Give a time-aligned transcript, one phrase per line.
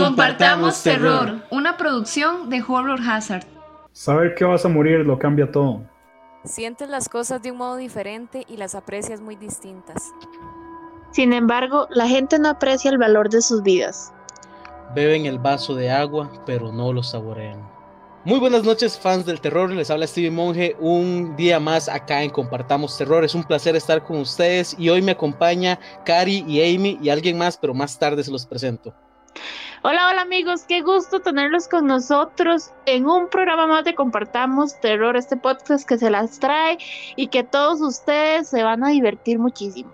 [0.00, 3.44] Compartamos Terror, una producción de Horror Hazard.
[3.92, 5.82] Saber que vas a morir lo cambia todo.
[6.44, 10.14] Sientes las cosas de un modo diferente y las aprecias muy distintas.
[11.10, 14.14] Sin embargo, la gente no aprecia el valor de sus vidas.
[14.94, 17.60] Beben el vaso de agua, pero no lo saborean.
[18.24, 19.70] Muy buenas noches, fans del terror.
[19.70, 20.74] Les habla Stevie Monge.
[20.80, 23.24] Un día más acá en Compartamos Terror.
[23.24, 24.74] Es un placer estar con ustedes.
[24.78, 28.46] Y hoy me acompaña Cari y Amy y alguien más, pero más tarde se los
[28.46, 28.94] presento.
[29.84, 35.16] Hola, hola amigos, qué gusto tenerlos con nosotros en un programa más de Compartamos Terror,
[35.16, 36.78] este podcast que se las trae
[37.16, 39.92] y que todos ustedes se van a divertir muchísimo.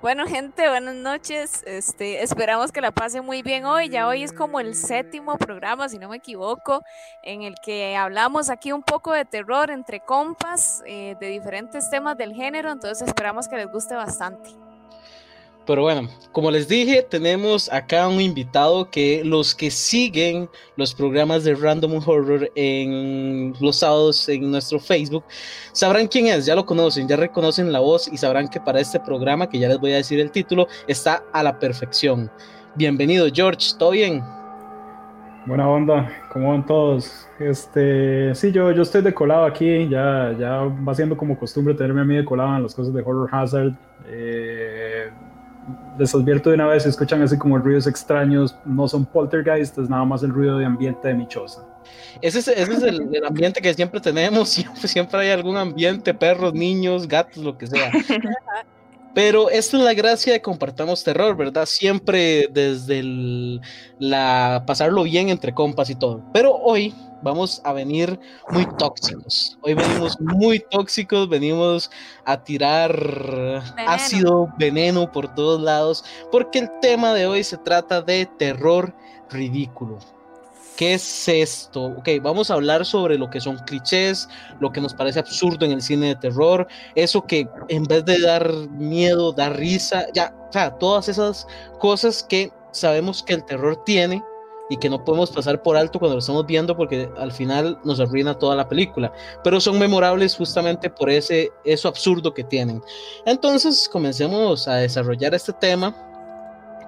[0.00, 1.62] Bueno, gente, buenas noches.
[1.66, 3.90] Este, esperamos que la pasen muy bien hoy.
[3.90, 6.82] Ya hoy es como el séptimo programa, si no me equivoco,
[7.22, 12.16] en el que hablamos aquí un poco de terror entre compas, eh, de diferentes temas
[12.16, 12.70] del género.
[12.70, 14.61] Entonces esperamos que les guste bastante.
[15.64, 21.44] Pero bueno, como les dije, tenemos acá un invitado que los que siguen los programas
[21.44, 25.24] de Random Horror en los sábados en nuestro Facebook
[25.72, 28.98] sabrán quién es, ya lo conocen, ya reconocen la voz y sabrán que para este
[28.98, 32.28] programa, que ya les voy a decir el título, está a la perfección.
[32.74, 34.20] Bienvenido, George, ¿todo bien?
[35.46, 37.28] Buena onda, ¿cómo van todos?
[37.38, 42.04] Este, sí, yo, yo estoy decolado aquí, ya, ya va siendo como costumbre tenerme a
[42.04, 43.74] mí decolado en las cosas de Horror Hazard.
[44.06, 45.10] Eh,
[45.98, 49.88] les advierto de una vez, si escuchan así como ruidos extraños, no son poltergeist, es
[49.88, 51.62] nada más el ruido de ambiente de mi choza.
[52.20, 56.54] Ese es, ese es el, ambiente que siempre tenemos, siempre, siempre hay algún ambiente, perros,
[56.54, 57.90] niños, gatos, lo que sea.
[59.14, 61.66] Pero esta es la gracia de compartamos terror, ¿verdad?
[61.66, 63.60] Siempre desde el,
[63.98, 66.22] la pasarlo bien entre compas y todo.
[66.32, 68.18] Pero hoy vamos a venir
[68.50, 69.58] muy tóxicos.
[69.62, 71.90] Hoy venimos muy tóxicos, venimos
[72.24, 78.26] a tirar ácido, veneno por todos lados, porque el tema de hoy se trata de
[78.38, 78.94] terror
[79.30, 79.98] ridículo.
[80.76, 81.84] ¿Qué es esto?
[81.84, 84.28] Ok, vamos a hablar sobre lo que son clichés,
[84.58, 88.18] lo que nos parece absurdo en el cine de terror, eso que en vez de
[88.20, 91.46] dar miedo, da risa, ya, o sea, todas esas
[91.78, 94.24] cosas que sabemos que el terror tiene
[94.70, 98.00] y que no podemos pasar por alto cuando lo estamos viendo porque al final nos
[98.00, 99.12] arruina toda la película,
[99.44, 102.82] pero son memorables justamente por ese eso absurdo que tienen.
[103.26, 105.94] Entonces, comencemos a desarrollar este tema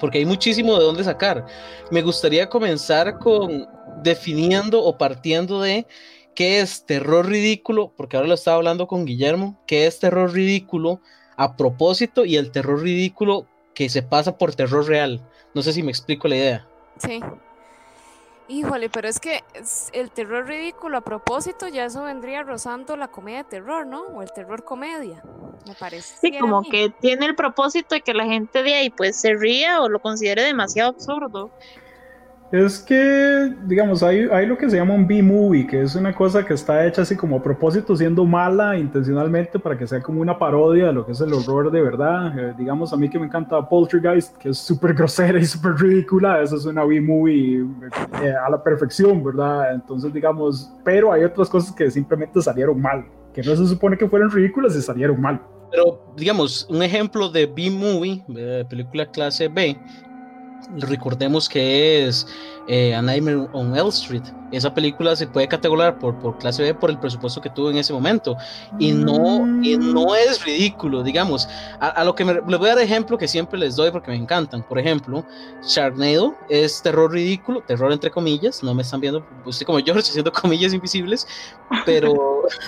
[0.01, 1.47] porque hay muchísimo de dónde sacar.
[1.91, 3.69] Me gustaría comenzar con
[4.03, 5.87] definiendo o partiendo de
[6.35, 11.01] qué es terror ridículo, porque ahora lo estaba hablando con Guillermo, qué es terror ridículo
[11.37, 15.21] a propósito y el terror ridículo que se pasa por terror real.
[15.55, 16.69] No sé si me explico la idea.
[16.99, 17.21] Sí.
[18.47, 19.43] Híjole, pero es que
[19.93, 24.03] el terror ridículo a propósito, ya eso vendría rozando la comedia de terror, ¿no?
[24.03, 25.23] O el terror comedia,
[25.67, 26.17] me parece.
[26.21, 29.81] Sí, como que tiene el propósito de que la gente de ahí pues se ría
[29.81, 31.51] o lo considere demasiado absurdo.
[32.55, 36.47] Es que, digamos, hay, hay lo que se llama un B-movie, que es una cosa
[36.47, 40.39] que está hecha así como a propósito, siendo mala intencionalmente para que sea como una
[40.39, 42.39] parodia de lo que es el horror de verdad.
[42.39, 46.43] Eh, digamos, a mí que me encanta Poltergeist, que es súper grosera y súper ridícula,
[46.43, 47.67] eso es una B-movie
[48.23, 49.75] eh, a la perfección, ¿verdad?
[49.75, 54.09] Entonces, digamos, pero hay otras cosas que simplemente salieron mal, que no se supone que
[54.09, 55.41] fueran ridículas y salieron mal.
[55.73, 59.77] Pero, digamos, un ejemplo de B-movie, de película clase B,
[60.79, 62.27] recordemos que es
[62.67, 64.23] eh, A Nightmare on Elm Street.
[64.53, 67.77] Esa película se puede categorizar por, por clase B por el presupuesto que tuvo en
[67.77, 68.37] ese momento.
[68.79, 71.49] Y no, no es ridículo, digamos.
[71.81, 74.17] A, lo que me, les voy a dar ejemplo que siempre les doy porque me
[74.17, 74.63] encantan.
[74.63, 75.25] Por ejemplo,
[75.63, 78.63] Sharknado es terror ridículo, terror entre comillas.
[78.63, 81.27] No me están viendo, pues, como yo, haciendo comillas invisibles,
[81.85, 82.15] pero,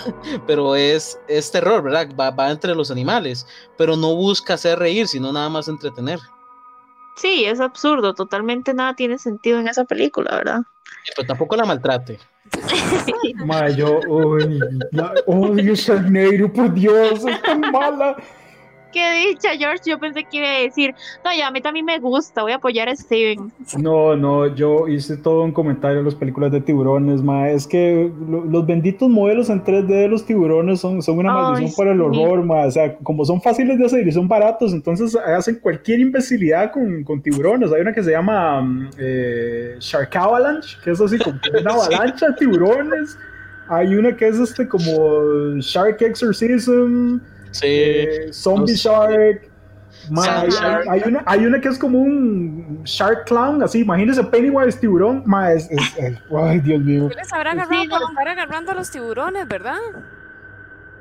[0.47, 2.09] pero es, es terror, ¿verdad?
[2.19, 3.47] Va, va entre los animales,
[3.77, 6.19] pero no busca hacer reír, sino nada más entretener.
[7.17, 10.61] Sí, es absurdo, totalmente nada tiene sentido en esa película, ¿verdad?
[11.15, 12.19] Pero tampoco la maltrate.
[13.45, 14.59] Ma, yo uy,
[14.91, 18.15] la, odio Sharknado, por Dios, es tan mala
[18.91, 19.81] qué dicha, George.
[19.85, 20.93] Yo pensé que iba a decir,
[21.23, 23.51] no, ya a mí también me gusta, voy a apoyar a Steven.
[23.77, 27.49] No, no, yo hice todo un comentario en las películas de tiburones, ma.
[27.49, 28.11] Es que
[28.49, 32.43] los benditos modelos en 3D de los tiburones son, son una maldición para el horror,
[32.43, 32.65] ma.
[32.65, 37.03] O sea, como son fáciles de hacer y son baratos, entonces hacen cualquier imbecilidad con,
[37.03, 37.71] con tiburones.
[37.71, 42.29] Hay una que se llama mm, eh, Shark Avalanche, que es así como una avalancha
[42.29, 43.17] de tiburones.
[43.69, 47.19] Hay una que es este como Shark Exorcism.
[47.51, 48.05] Sí.
[48.31, 49.49] Zombie Shark.
[50.17, 55.23] hay, una, hay, una, que es como un Shark Clown, así, imagínese Pennywise tiburón.
[55.25, 57.09] Ma, es, ay, Dios mío.
[57.15, 59.77] les habrá agarrado agarrando a los tiburones, verdad?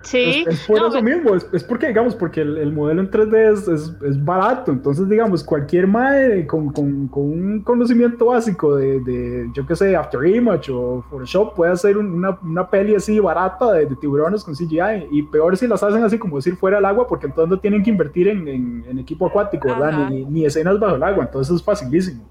[0.06, 0.46] Sí.
[0.46, 3.52] Es, por No, eso mismo, es, es porque, digamos, porque el, el modelo en 3D
[3.52, 9.00] es, es, es barato, entonces, digamos, cualquier mae con, con, con un conocimiento básico de,
[9.00, 13.18] de, yo qué sé, After Image o Photoshop puede hacer un- una, una peli así
[13.18, 16.76] barata de, de tiburones con CGI, y peor si las hacen así como decir fuera
[16.76, 19.92] del agua, porque entonces no tienen que invertir en, en, en equipo acuático, ¿verdad?
[19.94, 22.28] Ni, ni escenas bajo el agua, entonces es facilísimo.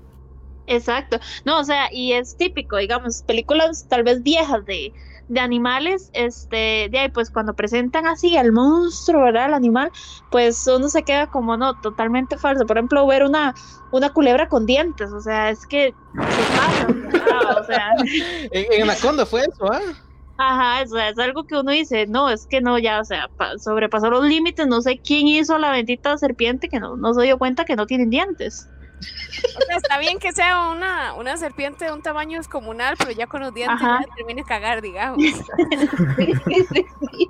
[0.68, 1.19] Exacto.
[1.45, 4.94] No, o sea, y es típico, digamos, películas tal vez viejas de,
[5.27, 9.48] de animales, este, de ahí, pues cuando presentan así al monstruo, ¿verdad?
[9.48, 9.92] El animal,
[10.30, 12.66] pues uno se queda como, no, totalmente falso.
[12.66, 13.54] Por ejemplo, ver una,
[13.92, 16.88] una culebra con dientes, o sea, es que se pasa,
[17.62, 17.92] o sea,
[18.51, 19.81] En, en Anaconda fue eso, ¿ah?
[20.38, 23.28] ajá, o sea, es algo que uno dice, no, es que no, ya, o sea,
[23.38, 27.24] pa- sobrepasó los límites, no sé quién hizo la bendita serpiente que no, no se
[27.24, 28.69] dio cuenta que no tienen dientes.
[29.00, 33.27] O sea, está bien que sea una, una serpiente de un tamaño descomunal, pero ya
[33.27, 34.01] con los dientes Ajá.
[34.07, 35.24] ya termina de cagar, digamos.
[36.18, 36.33] Sí,
[36.74, 37.30] sí, sí.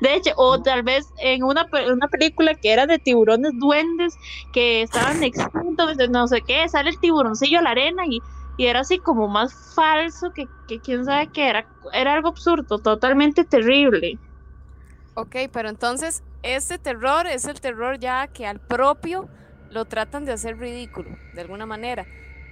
[0.00, 4.16] De hecho, o tal vez en una, una película que era de tiburones duendes
[4.52, 8.20] que estaban extintos, no sé qué, sale el tiburoncillo a la arena y,
[8.56, 11.66] y era así como más falso que, que quién sabe qué era.
[11.92, 14.18] Era algo absurdo, totalmente terrible.
[15.14, 19.28] Ok, pero entonces este terror es el terror ya que al propio
[19.74, 22.06] lo tratan de hacer ridículo, de alguna manera.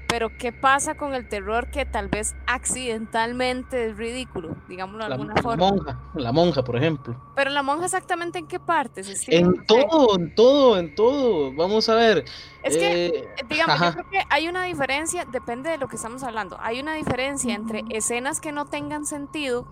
[0.08, 5.14] Pero ¿qué pasa con el terror que tal vez accidentalmente es ridículo, digámoslo de La,
[5.14, 5.70] alguna la forma?
[5.70, 7.16] monja, la monja, por ejemplo.
[7.34, 9.26] Pero la monja exactamente en qué partes?
[9.28, 11.54] En todo, en todo, en todo.
[11.54, 12.24] Vamos a ver.
[12.62, 13.86] Es que, eh, eh, digamos, ajá.
[13.86, 17.54] yo creo que hay una diferencia, depende de lo que estamos hablando, hay una diferencia
[17.54, 19.66] entre escenas que no tengan sentido,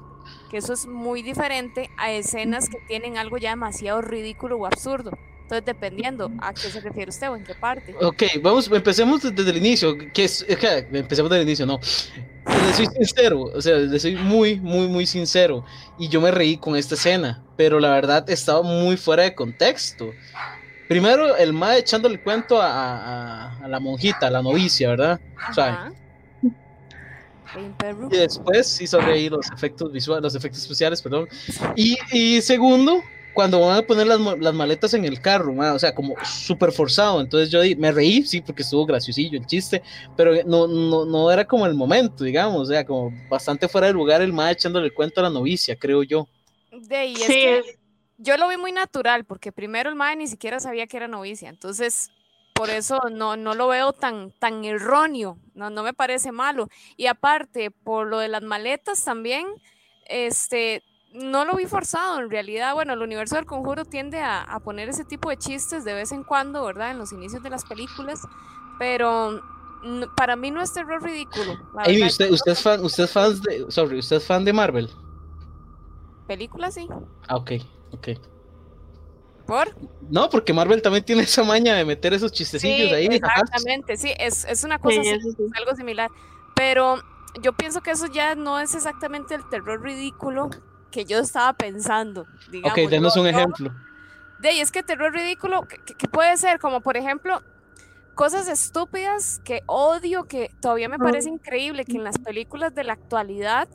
[0.49, 5.11] que eso es muy diferente, a escenas que tienen algo ya demasiado ridículo o absurdo.
[5.50, 7.93] Entonces, dependiendo a qué se refiere usted o en qué parte.
[8.00, 9.99] Ok, vamos, empecemos desde, el inicio.
[10.12, 11.81] Que es, es que, empecemos desde el inicio, no.
[12.67, 15.64] Les soy sincero, o sea, les soy muy, muy, muy sincero.
[15.99, 20.12] Y yo me reí con esta escena, pero la verdad estaba muy fuera de contexto.
[20.88, 25.20] Primero, el ma echándole el cuento a, a- a la monjita, a la novicia, ¿verdad?
[25.50, 25.91] O sea,
[28.12, 31.29] y después hizo reír los efectos visuales, los efectos especiales, perdón.
[31.75, 35.79] Y, y segundo, cuando van a poner las, las maletas en el carro, ma, o
[35.79, 37.21] sea, como súper forzado.
[37.21, 39.82] Entonces yo di- me reí, sí, porque estuvo graciosillo el chiste,
[40.17, 43.93] pero no, no, no era como el momento, digamos, o sea, como bastante fuera de
[43.93, 46.29] lugar el ma echándole el cuento a la novicia, creo yo.
[46.71, 47.62] De ahí es Sí, que
[48.17, 51.49] yo lo vi muy natural, porque primero el mae ni siquiera sabía que era novicia,
[51.49, 52.12] entonces
[52.53, 56.69] por eso no, no lo veo tan, tan erróneo, no, no me parece malo.
[56.97, 59.47] Y aparte, por lo de las maletas también,
[60.05, 60.82] este,
[61.12, 64.89] no lo vi forzado, en realidad, bueno, el universo del conjuro tiende a, a poner
[64.89, 66.91] ese tipo de chistes de vez en cuando, ¿verdad?
[66.91, 68.21] En los inicios de las películas,
[68.79, 69.41] pero
[70.17, 71.55] para mí no es terror ridículo.
[72.07, 74.91] usted, usted es fan, usted es fan de, sorry, usted es fan de Marvel.
[76.27, 76.87] película sí.
[77.29, 77.53] Ah, ok,
[77.93, 78.09] ok.
[79.47, 79.75] ¿Por?
[80.09, 83.06] No, porque Marvel también tiene esa maña de meter esos chistecillos Sí, ahí.
[83.06, 85.45] exactamente, sí, es, es una cosa Sí, así, eso sí.
[85.45, 86.11] es algo similar.
[86.55, 87.01] Pero
[87.43, 90.51] yo pienso que eso ya no es exactamente el terror ridículo
[90.91, 92.27] que yo estaba pensando.
[92.51, 93.75] Digamos, Ok, denos Yo- un yo- ejemplo.
[94.41, 97.43] De ahí es que terror ridículo, que, que- que puede ser como por ejemplo
[98.15, 102.94] cosas estúpidas que odio, que todavía me parece increíble que en las películas de la
[102.94, 103.69] actualidad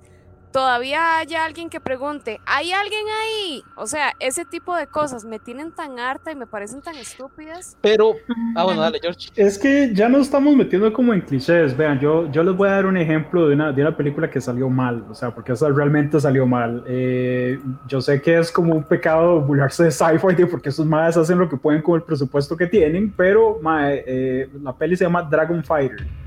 [0.55, 3.61] todavía haya alguien que pregunte, ¿hay alguien ahí?
[3.75, 7.77] O sea, ese tipo de cosas me tienen tan harta y me parecen tan estúpidas.
[7.81, 8.13] Pero,
[8.55, 9.31] ah, bueno, dale, George.
[9.35, 11.75] Es que ya nos estamos metiendo como en clichés.
[11.75, 14.39] Vean, yo, yo les voy a dar un ejemplo de una, de una película que
[14.39, 16.85] salió mal, o sea, porque esa realmente salió mal.
[16.87, 21.37] Eh, yo sé que es como un pecado burlarse de sci-fi, porque esos madres hacen
[21.37, 25.61] lo que pueden con el presupuesto que tienen, pero eh, la peli se llama Dragon
[25.61, 26.24] Fighter.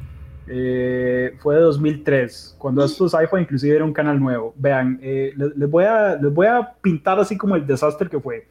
[0.50, 4.54] Eh, fue de 2003, cuando esto sci-fi inclusive era un canal nuevo.
[4.56, 8.20] Vean, eh, les, les voy a, les voy a pintar así como el desastre que
[8.20, 8.46] fue.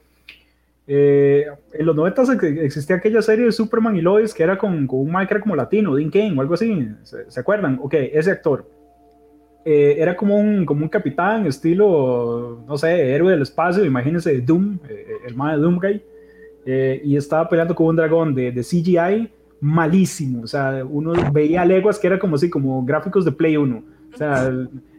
[0.89, 5.00] Eh, en los 90 existía aquella serie de Superman y Lois que era con, con
[5.01, 6.89] un Mike era como latino, Dean Kane o algo así.
[7.04, 7.80] ¿Se, se acuerdan?
[7.82, 8.66] Ok, ese actor.
[9.70, 14.80] Eh, era como un, como un capitán, estilo, no sé, héroe del espacio, imagínense Doom,
[14.88, 16.01] eh, el man de Doomguy,
[16.66, 21.65] eh, y estaba peleando con un dragón de, de, CGI malísimo, o sea, uno veía
[21.65, 23.83] leguas que era como así, como gráficos de Play 1,
[24.13, 24.51] o sea,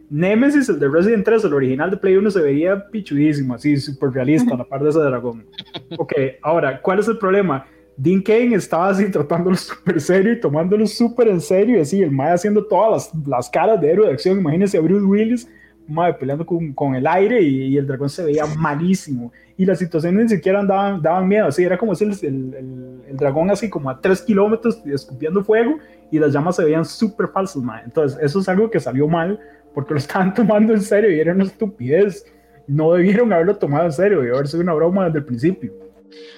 [0.09, 4.09] Nemesis, el de Resident 3, el original de Play 1, se veía pichudísimo, así, súper
[4.11, 5.45] realista, a la par de ese dragón.
[5.97, 7.65] Ok, ahora, ¿cuál es el problema?
[7.95, 12.11] Dean Kane estaba así tratándolo súper serio y tomándolo súper en serio, y así, el
[12.11, 14.39] Mae haciendo todas las, las, caras de héroe de acción.
[14.39, 15.47] Imagínense a Bruce Willis,
[15.87, 19.31] Mae peleando con, con el aire y, y, el dragón se veía malísimo.
[19.59, 23.17] Y las situaciones ni siquiera daban, daban miedo, así, era como si el, el, el,
[23.17, 27.61] dragón así como a 3 kilómetros escupiendo fuego y las llamas se veían súper falsas,
[27.61, 27.83] Mae.
[27.83, 29.37] Entonces, eso es algo que salió mal
[29.73, 32.25] porque lo estaban tomando en serio y era una estupidez.
[32.67, 35.73] no debieron haberlo tomado en serio, y haber sido una broma desde el principio.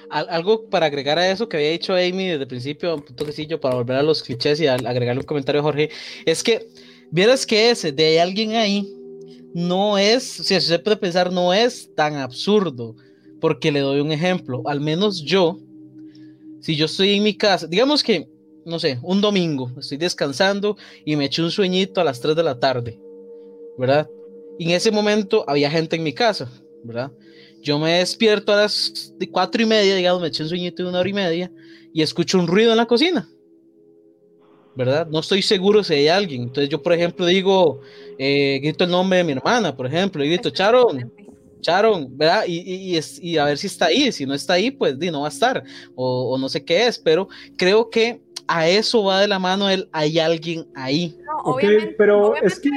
[0.10, 3.76] algo para agregar a eso que había dicho Amy desde el principio, un toquecillo para
[3.76, 5.92] volver a los clichés y agregarle un comentario a Jorge,
[6.26, 6.66] es que
[7.12, 8.92] vieras que ese de alguien ahí
[9.54, 12.96] no es, si se puede pensar, no es tan absurdo,
[13.42, 15.60] porque le doy un ejemplo, al menos yo,
[16.62, 18.30] si yo estoy en mi casa, digamos que,
[18.66, 22.44] no sé, un domingo, estoy descansando y me eché un sueñito a las 3 de
[22.44, 23.00] la tarde,
[23.78, 24.08] ¿verdad?
[24.60, 26.50] Y en ese momento había gente en mi casa,
[26.84, 27.12] ¿verdad?
[27.62, 31.00] Yo me despierto a las cuatro y media, digamos, me eché un sueñito de una
[31.00, 31.52] hora y media
[31.94, 33.28] y escucho un ruido en la cocina.
[34.74, 35.08] ¿Verdad?
[35.08, 36.44] No estoy seguro si hay alguien.
[36.44, 37.82] Entonces yo, por ejemplo, digo,
[38.18, 41.12] eh, grito el nombre de mi hermana, por ejemplo, y grito, Charon,
[41.62, 42.44] Charon, ¿verdad?
[42.48, 42.58] Y,
[42.96, 44.12] y, y, a ver si está ahí.
[44.12, 45.64] Si no está ahí, pues di, no va a estar.
[45.96, 49.70] O, o, no sé qué es, pero creo que a eso va de la mano
[49.70, 51.18] el hay alguien ahí.
[51.26, 51.56] No,
[51.98, 52.70] pero es que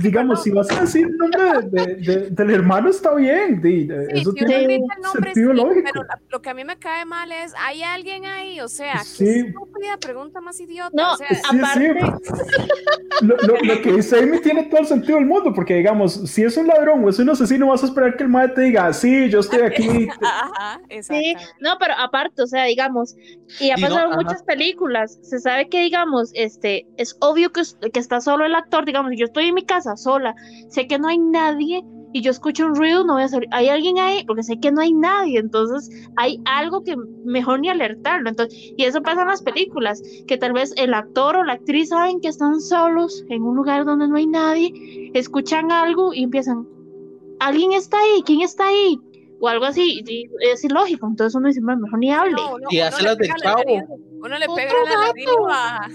[0.00, 3.60] digamos, si vas a decir el nombre de, de, del hermano, está bien.
[3.60, 5.90] De, sí, eso tiene el nombre, sentido sí, lógico.
[5.92, 8.60] Pero lo que a mí me cae mal es: ¿hay alguien ahí?
[8.60, 9.24] O sea, sí.
[9.24, 10.90] qué estúpida pregunta más idiota.
[10.94, 12.00] No, o sea, sí, aparte.
[13.20, 16.42] Lo, lo, lo, que dice Amy tiene todo el sentido del mundo, porque digamos, si
[16.42, 18.92] es un ladrón o es un asesino, vas a esperar que el madre te diga,
[18.92, 20.08] sí, yo estoy aquí.
[20.22, 23.14] Ajá, sí, no, pero aparte, o sea, digamos,
[23.60, 27.62] y ha pasado en muchas películas, se sabe que, digamos, este, es obvio que,
[27.92, 30.34] que está solo el actor, digamos, yo estoy en mi casa sola,
[30.68, 33.68] sé que no hay nadie y yo escucho un ruido, no voy a salir, hay
[33.68, 38.28] alguien ahí, porque sé que no hay nadie, entonces hay algo que mejor ni alertarlo,
[38.28, 41.88] entonces, y eso pasa en las películas, que tal vez el actor o la actriz
[41.88, 46.66] saben que están solos en un lugar donde no hay nadie, escuchan algo y empiezan,
[47.40, 48.98] alguien está ahí, ¿quién está ahí?
[49.44, 52.30] O algo así, y es ilógico, entonces uno dice, mejor ni hable.
[52.30, 53.60] No, no, y hace las del chavo.
[54.20, 55.10] Uno le pega la
[55.50, 55.88] a,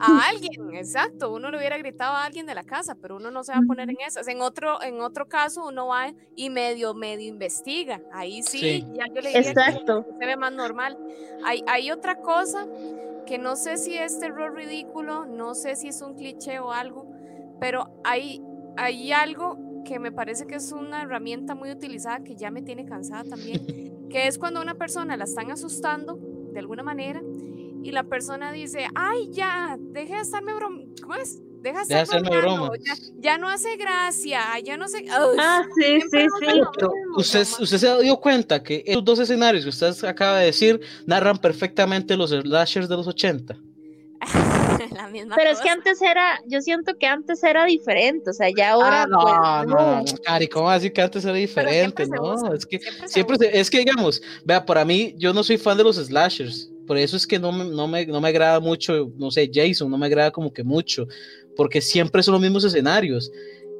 [0.00, 1.32] a alguien, exacto.
[1.32, 3.62] Uno le hubiera gritado a alguien de la casa, pero uno no se va a
[3.62, 4.26] poner en esas.
[4.26, 8.00] En otro, en otro caso, uno va y medio, medio investiga.
[8.12, 8.86] Ahí sí, Sí.
[8.94, 10.04] ya yo le diría Exacto.
[10.04, 10.98] que se ve más normal.
[11.44, 12.66] Hay, hay otra cosa
[13.26, 17.06] que no sé si es terror ridículo, no sé si es un cliché o algo,
[17.60, 18.42] pero hay,
[18.76, 19.56] hay algo
[19.86, 24.08] que me parece que es una herramienta muy utilizada que ya me tiene cansada también,
[24.10, 26.18] que es cuando a una persona la están asustando
[26.52, 27.22] de alguna manera
[27.82, 30.86] y la persona dice, ay, ya, deje de estarme brom...
[31.00, 31.40] ¿Cómo es?
[31.62, 32.70] Deja de hacerme bromas.
[32.84, 35.02] Ya, ya no hace gracia, ya no sé...
[35.02, 36.60] Uy, Ah, sí, sí, sí.
[37.16, 41.38] usted, usted se dio cuenta que esos dos escenarios que usted acaba de decir narran
[41.38, 43.56] perfectamente los slashers de los 80.
[44.94, 48.48] La misma Pero es que antes era, yo siento que antes era diferente, o sea,
[48.56, 49.02] ya ahora.
[49.02, 52.06] Ah, no, pues, no, no, Cari, ¿cómo así que antes era diferente?
[52.06, 55.76] No, es que siempre se- es que digamos, vea, para mí, yo no soy fan
[55.78, 59.10] de los slashers, por eso es que no me, no me, no me agrada mucho,
[59.16, 61.06] no sé, Jason, no me agrada como que mucho,
[61.56, 63.30] porque siempre son los mismos escenarios.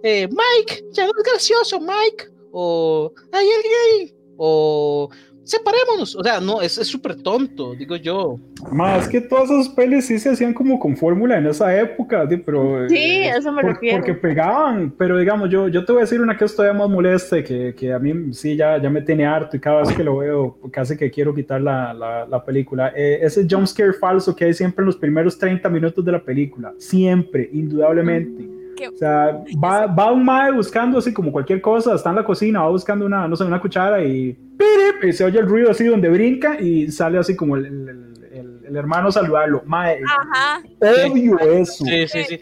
[0.02, 5.08] Eh, Mike, ya no es gracioso, Mike, o hay alguien ahí, o
[5.46, 8.38] separémonos, o sea, no, es es súper tonto, digo yo.
[8.72, 12.88] Más que todas esas pelis sí se hacían como con fórmula en esa época, pero...
[12.88, 13.98] Sí, eh, a eso me por- refiero.
[13.98, 16.90] Porque pegaban, pero digamos, yo, yo te voy a decir una que es todavía más
[16.90, 19.92] molesta, y que, que a mí sí ya, ya me tiene harto y cada vez
[19.94, 22.92] que lo veo casi que quiero quitar la, la, la película.
[22.96, 26.72] Eh, ese jumpscare falso que hay siempre en los primeros 30 minutos de la película,
[26.78, 28.55] siempre, indudablemente.
[28.92, 32.62] O sea, va, va un mae buscando así como cualquier cosa, está en la cocina,
[32.62, 35.04] va buscando una, no sé, una cuchara y, ¡pirip!
[35.04, 37.88] y se oye el ruido así donde brinca y sale así como el, el-
[38.32, 39.62] el- el hermano a saludarlo.
[39.64, 40.60] Mae, Ajá.
[41.08, 41.84] obvio eso.
[41.84, 42.40] Sí, sí, sí.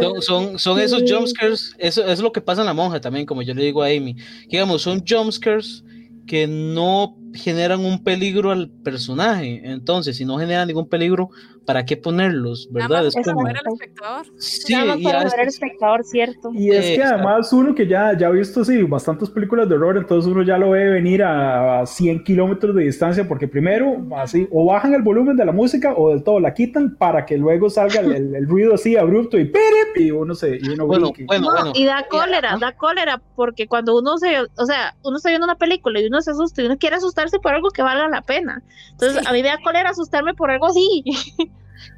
[0.00, 3.26] Son, son, son esos jumpscares, eso, eso es lo que pasa en la monja también,
[3.26, 4.16] como yo le digo a Amy.
[4.48, 5.84] Digamos, son jumpscares
[6.26, 9.62] que no generan un peligro al personaje.
[9.64, 11.30] Entonces, si no generan ningún peligro,
[11.66, 12.68] ¿para qué ponerlos?
[12.72, 13.04] Nada ¿Verdad?
[13.04, 13.46] más Es para como.
[13.46, 14.26] ver al espectador.
[14.38, 16.50] Sí, Nada más y para al espectador, cierto.
[16.54, 19.96] Y es que además uno que ya, ya ha visto así bastantes películas de horror,
[19.96, 24.46] entonces uno ya lo ve venir a, a 100 kilómetros de distancia, porque primero así
[24.50, 27.70] o bajan el volumen de la música o del todo la quitan para que luego
[27.70, 29.96] salga el, el- el ruido así abrupto y ¡pirip!
[29.96, 31.72] y uno se y uno Bueno, bueno, No, bueno.
[31.74, 35.56] y da cólera, da cólera, porque cuando uno se, o sea, uno está viendo una
[35.56, 38.62] película y uno se asusta y uno quiere asustarse por algo que valga la pena.
[38.92, 39.26] Entonces, Sí.
[39.28, 41.04] a mí me da cólera asustarme por algo así.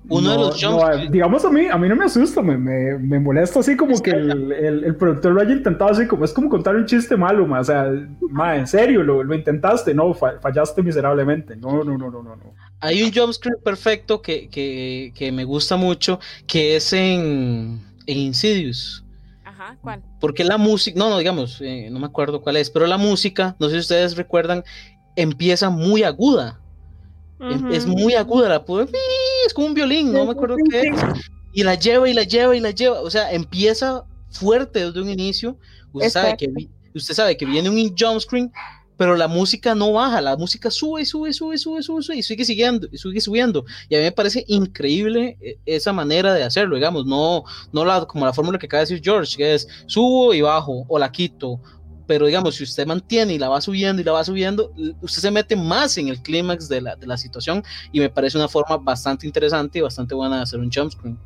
[0.08, 1.10] Uno de No, los no, jumpscares.
[1.10, 4.10] digamos a mí, a mí no me asusta, me, me, me molesta así como que
[4.10, 7.46] el, el, el productor lo haya intentado así como es como contar un chiste malo,
[7.46, 7.90] ma, o sea,
[8.30, 12.36] ma, en serio, lo, lo intentaste, no, fa- fallaste miserablemente, no, no, no, no, no,
[12.36, 12.54] no.
[12.80, 19.04] Hay un jumpscare perfecto que, que, que me gusta mucho, que es en, en Insidious.
[19.42, 20.02] Ajá, ¿cuál?
[20.20, 23.56] Porque la música, no, no, digamos, eh, no me acuerdo cuál es, pero la música,
[23.58, 24.64] no sé si ustedes recuerdan,
[25.16, 26.63] empieza muy aguda.
[27.50, 28.86] Em- Es muy aguda, la puedo,
[29.46, 31.00] es como un violín, no me acuerdo qué es.
[31.52, 35.08] Y la lleva y la lleva y la lleva, o sea, empieza fuerte desde un
[35.08, 35.56] inicio.
[35.92, 36.46] Usted sabe que
[36.94, 38.52] usted sabe que viene un jump screen,
[38.96, 42.44] pero la música no baja, la música sube, sube, sube, sube, sube, sube y sigue
[42.44, 43.64] siguiendo, y sigue subiendo.
[43.88, 48.04] Y a mí me parece increíble eh, esa manera de hacerlo, digamos, no, no la,
[48.06, 51.10] como la fórmula que acaba de decir George, que es subo y bajo, o la
[51.10, 51.60] quito,
[52.06, 55.30] pero digamos, si usted mantiene y la va subiendo y la va subiendo, usted se
[55.30, 58.76] mete más en el clímax de la, de la situación y me parece una forma
[58.76, 61.18] bastante interesante y bastante buena de hacer un jump screen.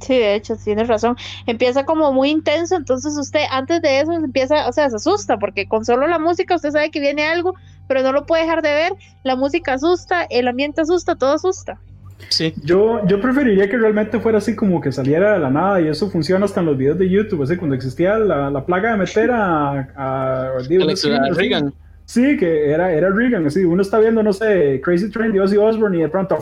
[0.00, 1.16] Sí, de hecho, tienes razón.
[1.46, 5.68] Empieza como muy intenso, entonces usted antes de eso empieza, o sea, se asusta, porque
[5.68, 7.54] con solo la música usted sabe que viene algo,
[7.86, 8.92] pero no lo puede dejar de ver.
[9.24, 11.80] La música asusta, el ambiente asusta, todo asusta.
[12.28, 12.54] Sí.
[12.62, 16.10] Yo, yo preferiría que realmente fuera así como que saliera de la nada y eso
[16.10, 19.30] funciona hasta en los videos de YouTube, así cuando existía la, la plaga de meter
[19.30, 21.72] a, a, a, a Reagan.
[22.04, 25.56] Sí, que era, era Reagan, así, uno está viendo, no sé, Crazy Train de Ozzy
[25.56, 26.38] Osbourne y de pronto,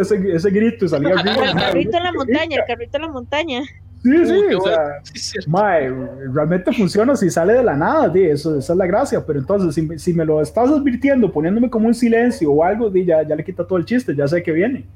[0.00, 1.48] ese, ese grito salía Reagan.
[1.48, 3.62] El carrito en la montaña, el carrito en la montaña.
[4.02, 5.90] Sí, sí, uh, o sea, sí, mae,
[6.32, 9.74] realmente funciona si sale de la nada, di, eso, esa es la gracia, pero entonces
[9.74, 13.36] si, si, me lo estás advirtiendo, poniéndome como un silencio o algo, di, ya, ya
[13.36, 14.86] le quita todo el chiste, ya sé que viene.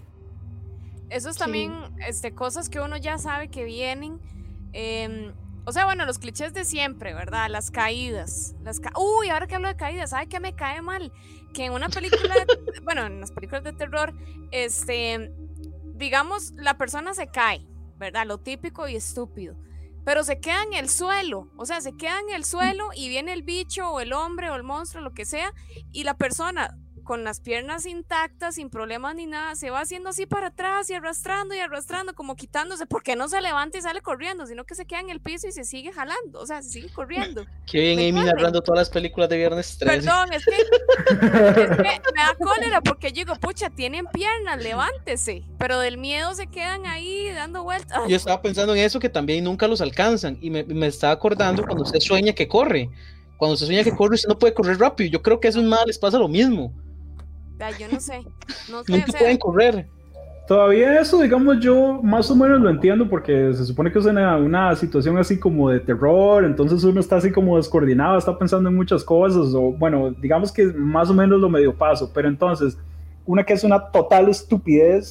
[1.15, 1.73] Eso es también
[2.09, 4.19] este, cosas que uno ya sabe que vienen.
[4.73, 5.33] Eh,
[5.65, 7.49] o sea, bueno, los clichés de siempre, ¿verdad?
[7.49, 8.57] Las caídas.
[8.65, 11.13] Las ca Uy, ahora que hablo de caídas, ¿sabe qué me cae mal?
[11.53, 14.13] Que en una película, de, bueno, en las películas de terror,
[14.51, 15.33] este,
[15.95, 17.65] digamos, la persona se cae,
[17.97, 18.27] ¿verdad?
[18.27, 19.55] Lo típico y estúpido.
[20.05, 23.35] Pero se queda en el suelo, o sea, se queda en el suelo y viene
[23.35, 25.53] el bicho o el hombre o el monstruo, lo que sea,
[25.93, 30.27] y la persona con las piernas intactas, sin problemas ni nada, se va haciendo así
[30.27, 34.47] para atrás y arrastrando y arrastrando, como quitándose, porque no se levanta y sale corriendo,
[34.47, 36.89] sino que se queda en el piso y se sigue jalando, o sea, se sigue
[36.89, 37.45] corriendo.
[37.71, 39.97] Qué bien Amy narrando todas las películas de Viernes 13.
[39.97, 45.45] Perdón, es que, es que me da cólera porque yo digo, pucha, tienen piernas, levántese,
[45.59, 48.01] pero del miedo se quedan ahí dando vueltas.
[48.09, 51.65] Yo estaba pensando en eso, que también nunca los alcanzan, y me, me estaba acordando
[51.65, 52.91] cuando usted sueña que corre.
[53.37, 55.11] Cuando usted sueña que corre, usted no puede correr rápido.
[55.11, 56.73] Yo creo que a esos más les pasa lo mismo.
[57.79, 58.25] Yo no sé.
[58.71, 59.87] No sé o sea, pueden correr.
[60.47, 64.37] Todavía eso, digamos, yo más o menos lo entiendo porque se supone que es una,
[64.37, 68.77] una, situación así como de terror, entonces uno está así como descoordinado, está pensando en
[68.77, 72.77] muchas cosas, o bueno, digamos que más o menos lo medio paso, pero entonces,
[73.27, 75.11] una que es una total estupidez,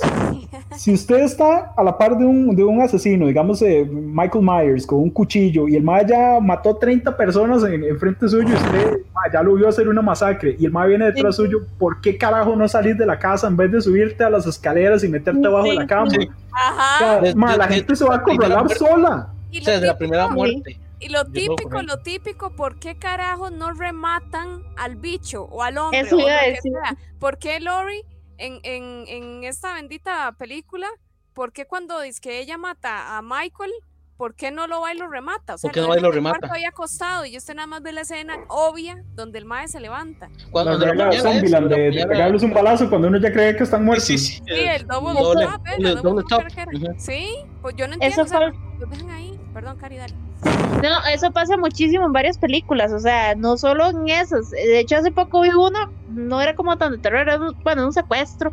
[0.76, 4.86] si usted está a la par de un, de un asesino, digamos eh, Michael Myers,
[4.86, 8.54] con un cuchillo, y el ma ya mató 30 personas en, en frente suyo, y
[8.54, 11.43] usted ma, ya lo vio hacer una masacre, y el ma viene detrás sí.
[11.43, 14.45] suyo, ¿por qué carajo no salís de la casa en vez de subirte a las
[14.45, 16.10] escaleras y meterte abajo de la cama?
[16.10, 16.30] Sí.
[16.52, 17.17] Ajá.
[17.17, 19.30] O sea, ma, la gente se va a acorralar sola.
[19.49, 20.78] O sea, desde la primera muerte.
[21.04, 26.00] Y lo típico, lo típico, ¿por qué carajo no rematan al bicho o al hombre?
[26.02, 26.72] Eso o iba a lo que decir.
[26.84, 26.98] sea?
[27.20, 28.02] ¿Por qué Lori
[28.38, 30.88] en, en, en esta bendita película,
[31.34, 33.72] por qué cuando dice que ella mata a Michael,
[34.18, 35.56] ¿por qué no lo va y lo remata?
[35.56, 36.48] O sea, ¿Por qué no va y lo remata?
[36.50, 40.30] había acostado y usted nada más ve la escena obvia donde el mae se levanta.
[40.52, 43.84] Cuando la regla Zombieland, de, de pegarles un balazo cuando uno ya cree que están
[43.84, 44.06] muertos.
[44.06, 46.44] Sí, sí, Sí, el double, doble, top, doble- La doble top.
[46.48, 46.68] top.
[46.74, 46.94] Ujú.
[47.00, 48.22] Sí, pues yo no entiendo.
[48.22, 49.39] Eso o sea, fue- los dejan ahí.
[49.54, 50.13] Perdón, Cari, dale.
[50.44, 54.50] No, eso pasa muchísimo en varias películas, o sea, no solo en esas.
[54.50, 57.94] De hecho, hace poco vi uno, no era como tan de terror, era bueno, un
[57.94, 58.52] secuestro.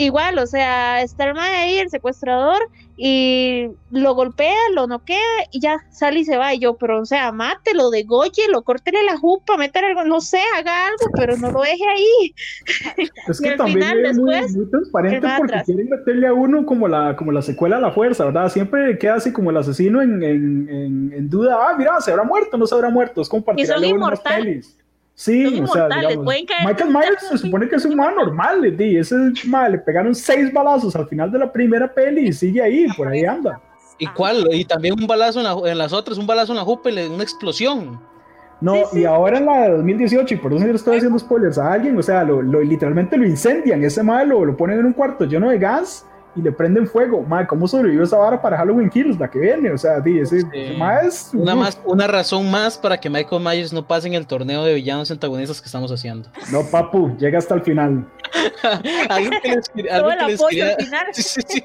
[0.00, 2.60] Igual, o sea, está el mae ahí, el secuestrador,
[2.96, 5.18] y lo golpea, lo noquea
[5.50, 6.54] y ya sale y se va.
[6.54, 10.86] Y yo, pero o sea, mátelo, dególlelo, córtele la jupa, métale algo, no sé, haga
[10.86, 12.34] algo, pero no lo deje ahí.
[13.26, 15.66] Es Y que al también final, es muy, después, muy transparente porque atrás.
[15.66, 18.50] quieren meterle a uno como la, como la secuela a la fuerza, ¿verdad?
[18.50, 22.22] Siempre queda así como el asesino en, en, en, en duda, ah, mira, se habrá
[22.22, 24.78] muerto, no se habrá muerto, es como Y son inmortales.
[25.20, 26.24] Sí, Son o sea, digamos,
[26.64, 29.16] Michael Myers se supone que es un man normal, di, ese
[29.48, 33.08] ma, le pegaron seis balazos al final de la primera peli y sigue ahí, por
[33.08, 33.60] ahí anda.
[33.98, 34.46] ¿Y cuál?
[34.52, 36.98] Y también un balazo en, la- en las otras, un balazo en la jupa y
[37.08, 38.00] una explosión.
[38.60, 39.00] No, Sí, sí.
[39.00, 41.98] y ahora en la de 2018, y por eso le estoy haciendo spoilers a alguien,
[41.98, 45.50] o sea, lo, lo- literalmente lo incendian, ese malo, lo ponen en un cuarto lleno
[45.50, 47.22] de gas y le prenden fuego.
[47.22, 49.70] Madre, ¿cómo sobrevivió esa vara para Halloween Kills, la que viene?
[49.70, 50.44] O sea, di, ese,
[50.78, 51.30] mae es...
[51.32, 54.74] Una, más, una razón más para que Michael Myers no pase en el torneo de
[54.74, 56.28] villanos antagonistas que estamos haciendo.
[56.52, 58.06] No, papu, llega hasta el final.
[59.08, 61.06] algo que les, quería- todo algo el que les apoyo quería, al final.
[61.12, 61.62] Sí, sí, sí.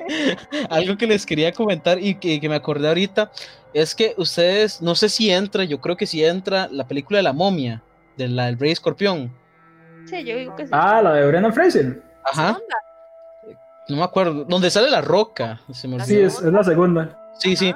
[0.70, 3.32] Algo que les quería comentar y que, que me acordé ahorita
[3.74, 7.24] es que ustedes, no sé si entra, yo creo que sí entra la película de
[7.24, 7.82] la momia,
[8.18, 9.32] de la del Rey Escorpión.
[10.06, 10.72] Sí, yo digo que sí.
[10.74, 12.02] Ah, la de Brendan Fraser.
[12.26, 12.58] Ajá.
[13.90, 14.46] No me acuerdo.
[14.46, 15.60] Donde sale la roca.
[15.72, 17.18] Se me Sí, es, es la segunda.
[17.40, 17.74] Sí, sí.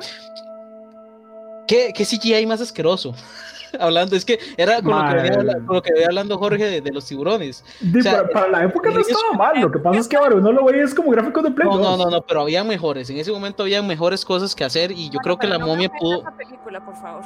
[1.68, 3.14] ¿Qué, qué CGI más asqueroso?
[3.80, 5.36] Hablando, es que era con lo que, venía, Madre.
[5.40, 7.66] habla- con lo que venía hablando Jorge de, de los tiburones.
[7.82, 10.08] Di, O sea, para, para la época no es- estaba mal, lo que pasa es
[10.08, 11.98] que ahora uno lo ve y es como gráficos de Play No, no, 2.
[12.06, 13.10] no, no, pero había mejores.
[13.10, 15.68] En ese momento había mejores cosas que hacer y yo Bueno, creo que la no
[15.68, 16.22] momia pudo.
[16.22, 17.24] esa película, por favor.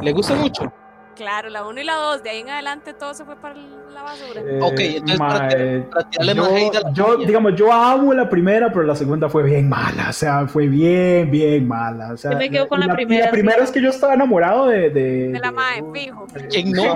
[0.00, 0.72] ¿Le gusta mucho?
[1.16, 4.02] Claro, la 1 y la 2, de ahí en adelante todo se fue para la
[4.02, 4.40] basura.
[4.40, 7.72] Eh, Ok, entonces para, mae, para tirarle más yo, hate a la yo, digamos, yo
[7.72, 12.12] amo la primera, pero la segunda fue bien mala, o sea, fue bien, bien mala.
[12.12, 13.64] O sea, Yo me quedo con la primera, La primera sí.
[13.64, 14.90] es que yo estaba enamorado de...
[14.90, 16.26] De, De la mae, fijo.
[16.48, 16.94] ¿Quién no?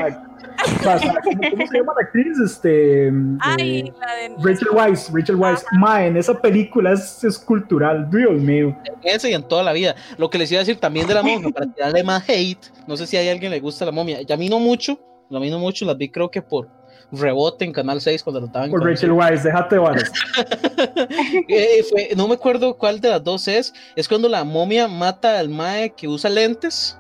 [1.51, 2.39] ¿cómo, se llama la actriz?
[2.39, 4.35] Este, Ay, eh, la de.
[4.39, 5.65] Rachel Weisz, Rachel Weisz.
[5.73, 8.77] Mae, en esa película es, es cultural, Dios mío.
[9.03, 9.95] Y en toda la vida.
[10.19, 12.97] Lo que les iba a decir también de la momia, para tirarle más hate, no
[12.97, 14.21] sé si hay alguien que le gusta la momia.
[14.27, 14.99] Y a mí no mucho,
[15.31, 16.69] a mí no mucho, las vi creo que por
[17.13, 20.13] rebote en Canal 6 cuando lo estaban Por Rachel Weisz, déjate de varas.
[21.49, 23.73] Eh, fue- no me acuerdo cuál de las dos es.
[23.97, 26.99] Es cuando la momia mata al mae que usa lentes,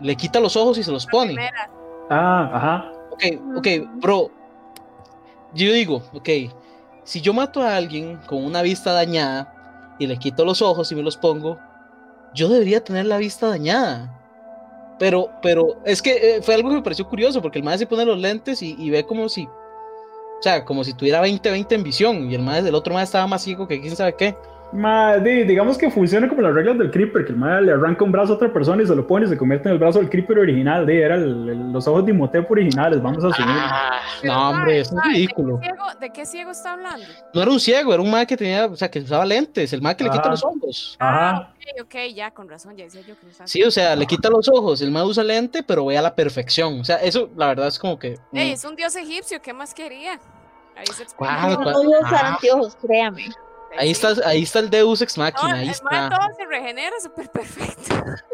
[0.00, 1.34] le quita los ojos y se los pone.
[1.34, 1.70] primera.
[2.10, 2.92] Ah, ajá.
[3.10, 3.24] Ok,
[3.56, 3.66] ok,
[4.00, 4.30] bro.
[5.54, 6.28] Yo digo, ok,
[7.04, 10.94] si yo mato a alguien con una vista dañada y le quito los ojos y
[10.94, 11.58] me los pongo,
[12.34, 14.14] yo debería tener la vista dañada.
[14.98, 17.86] Pero, pero es que eh, fue algo que me pareció curioso porque el mae se
[17.86, 21.82] pone los lentes y, y ve como si, o sea, como si tuviera 20-20 en
[21.82, 24.36] visión y el mae del otro mae estaba más ciego que quién sabe qué.
[24.70, 28.12] Di- digamos que funciona como las reglas del Creeper, que el mae le arranca un
[28.12, 30.10] brazo a otra persona y se lo pone y se convierte en el brazo del
[30.10, 30.86] Creeper original.
[30.86, 33.54] Di, era el- el- los ojos de Imhotep originales, vamos a asumir.
[33.58, 35.56] Ah, no, hombre, es mae, ridículo.
[35.56, 37.06] ¿De qué, ciego, ¿De qué ciego está hablando?
[37.32, 39.80] No era un ciego, era un mae que tenía, o sea, que usaba lentes, el
[39.80, 40.30] mae que le quita Ajá.
[40.30, 40.96] los ojos.
[40.98, 41.30] Ajá.
[41.30, 43.48] Ah, ok, ok, ya, con razón, ya decía yo que no estaba.
[43.48, 46.14] Sí, o sea, le quita los ojos, el mae usa lente, pero ve a la
[46.14, 46.80] perfección.
[46.80, 48.18] O sea, eso la verdad es como que.
[48.32, 50.20] mm, Ey, es un dios egipcio, ¿qué más quería?
[50.76, 51.38] Ahí se explica.
[51.40, 51.74] ¿Cuál, No cuál?
[51.74, 52.38] voy a
[53.72, 53.76] Ah.
[53.80, 56.08] ahí está, ahí está el Deus ex No, machina, ahí el mae está.
[56.10, 57.94] todo se regenera súper perfecto.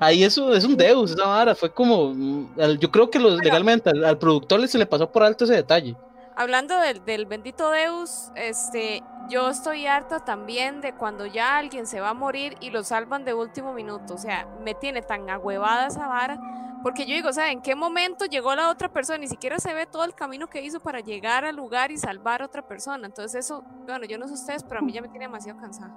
[0.00, 1.54] Ahí eso es un Deus, esa vara.
[1.54, 2.12] Fue como.
[2.14, 5.54] mm, Yo creo que los, legalmente al, al productor se le pasó por alto ese
[5.54, 5.96] detalle.
[6.36, 12.00] Hablando del, del bendito Deus, este, yo estoy harta también de cuando ya alguien se
[12.00, 14.14] va a morir y lo salvan de último minuto.
[14.14, 16.38] O sea, me tiene tan agüevada esa vara.
[16.82, 19.18] Porque yo digo, o sea, ¿en qué momento llegó la otra persona?
[19.18, 22.42] Ni siquiera se ve todo el camino que hizo para llegar al lugar y salvar
[22.42, 23.06] a otra persona.
[23.06, 25.92] Entonces eso, bueno, yo no sé ustedes, pero a mí ya me tiene demasiado cansada.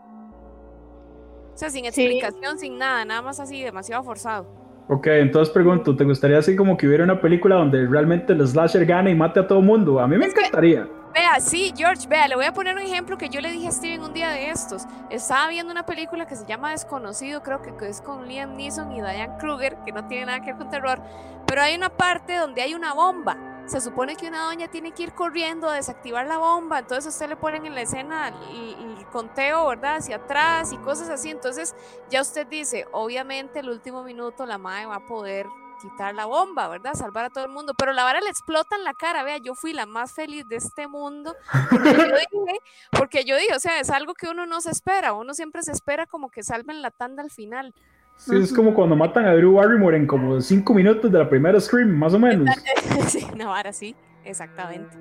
[1.53, 1.87] O sea, sin Sí.
[1.87, 4.64] explicación, sin nada, nada más así, demasiado forzado.
[4.87, 8.85] Ok, entonces pregunto, ¿te gustaría así como que hubiera una película donde realmente el slasher
[8.85, 9.99] gane y mate a todo mundo?
[9.99, 10.87] A mí me Es que- encantaría.
[11.13, 13.71] Vea, sí, George, vea, le voy a poner un ejemplo que yo le dije a
[13.71, 14.83] Steven un día de estos.
[15.09, 18.91] Estaba viendo una película que se llama Desconocido, creo que que es con Liam Neeson
[18.91, 20.99] y Diane Kruger, que no tiene nada que ver con terror,
[21.47, 23.37] pero hay una parte donde hay una bomba.
[23.65, 27.09] Se supone que una doña tiene que ir corriendo a desactivar la bomba, entonces a
[27.09, 29.97] usted le ponen en la escena el, el conteo, ¿verdad?
[29.97, 31.29] Hacia atrás y cosas así.
[31.29, 31.75] Entonces
[32.09, 35.47] ya usted dice, obviamente el último minuto la madre va a poder
[35.81, 36.93] quitar la bomba, ¿verdad?
[36.93, 37.73] Salvar a todo el mundo.
[37.77, 40.57] Pero la vara le explota en la cara, vea, yo fui la más feliz de
[40.57, 41.35] este mundo.
[41.69, 42.59] Porque yo dije,
[42.91, 45.71] porque yo dije, o sea, es algo que uno no se espera, uno siempre se
[45.71, 47.73] espera como que salven la tanda al final.
[48.17, 51.59] Sí, es como cuando matan a Drew Barrymore en como cinco minutos de la primera
[51.59, 52.47] Scream, más o menos.
[53.09, 54.95] sí, una vara así, exactamente.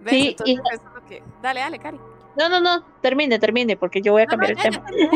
[0.00, 0.14] ¿Ves?
[0.14, 1.22] Sí, Entonces, y- eso es lo que...
[1.42, 1.98] Dale, dale, Cari.
[2.34, 4.82] No, no, no, termine, termine, porque yo voy a No, no, cambiar el tema.
[4.86, 5.08] dale,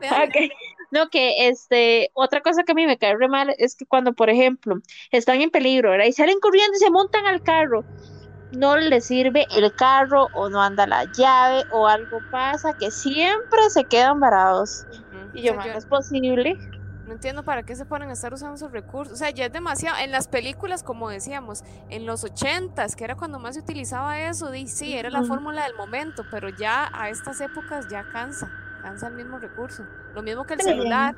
[0.00, 0.46] dale, dale.
[0.46, 0.52] Ok.
[0.92, 4.12] No, que este, otra cosa que a mí me cae re mal es que cuando,
[4.12, 4.76] por ejemplo,
[5.10, 6.06] están en peligro, ¿verdad?
[6.06, 7.84] Y salen corriendo y se montan al carro,
[8.50, 13.58] no les sirve el carro o no anda la llave o algo pasa, que siempre
[13.70, 14.86] se quedan varados.
[14.88, 15.30] Ujú.
[15.32, 16.56] Y yo, O sea, "Ma, yo no es posible.
[17.06, 19.14] No entiendo para qué se ponen a estar usando esos recursos.
[19.14, 19.98] O sea, ya es demasiado.
[19.98, 24.50] En las películas, como decíamos, en los ochentas, que era cuando más se utilizaba eso,
[24.66, 28.50] sí, era la fórmula del momento, pero ya a estas épocas ya cansa,
[28.82, 29.84] cansa el mismo recurso.
[30.14, 30.66] Lo mismo que el Sí.
[30.66, 31.14] celular.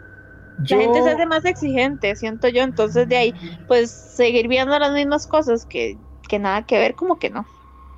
[0.59, 3.35] Yo, La gente se hace más exigente, siento yo, entonces de ahí,
[3.66, 7.46] pues seguir viendo las mismas cosas que, que nada que ver, como que no.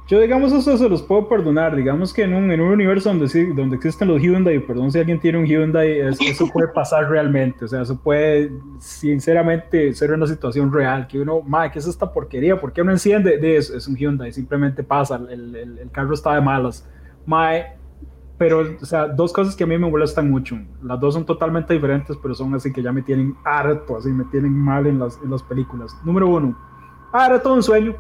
[0.08, 1.76] Yo, digamos, eso se los puedo perdonar.
[1.76, 4.98] Digamos que en un, en un universo donde, sí- donde existen los Hyundai, perdón si
[4.98, 7.64] alguien tiene un Hyundai, es- eso puede pasar realmente.
[7.66, 11.06] O sea, eso puede, sinceramente, ser una situación real.
[11.06, 12.60] Que uno, madre, ¿qué es esta porquería?
[12.60, 13.38] ¿Por qué no enciende?
[13.38, 15.16] De eso, es un Hyundai, simplemente pasa.
[15.30, 16.88] El, el- el carro está de malas.
[17.26, 17.66] Mae,
[18.38, 20.56] pero, o sea, dos cosas que a mí me molestan mucho.
[20.82, 24.24] Las dos son totalmente diferentes, pero son así que ya me tienen harto, así me
[24.26, 25.94] tienen mal en las, en las películas.
[26.04, 26.56] Número uno,
[27.12, 27.94] ah, era todo un sueño.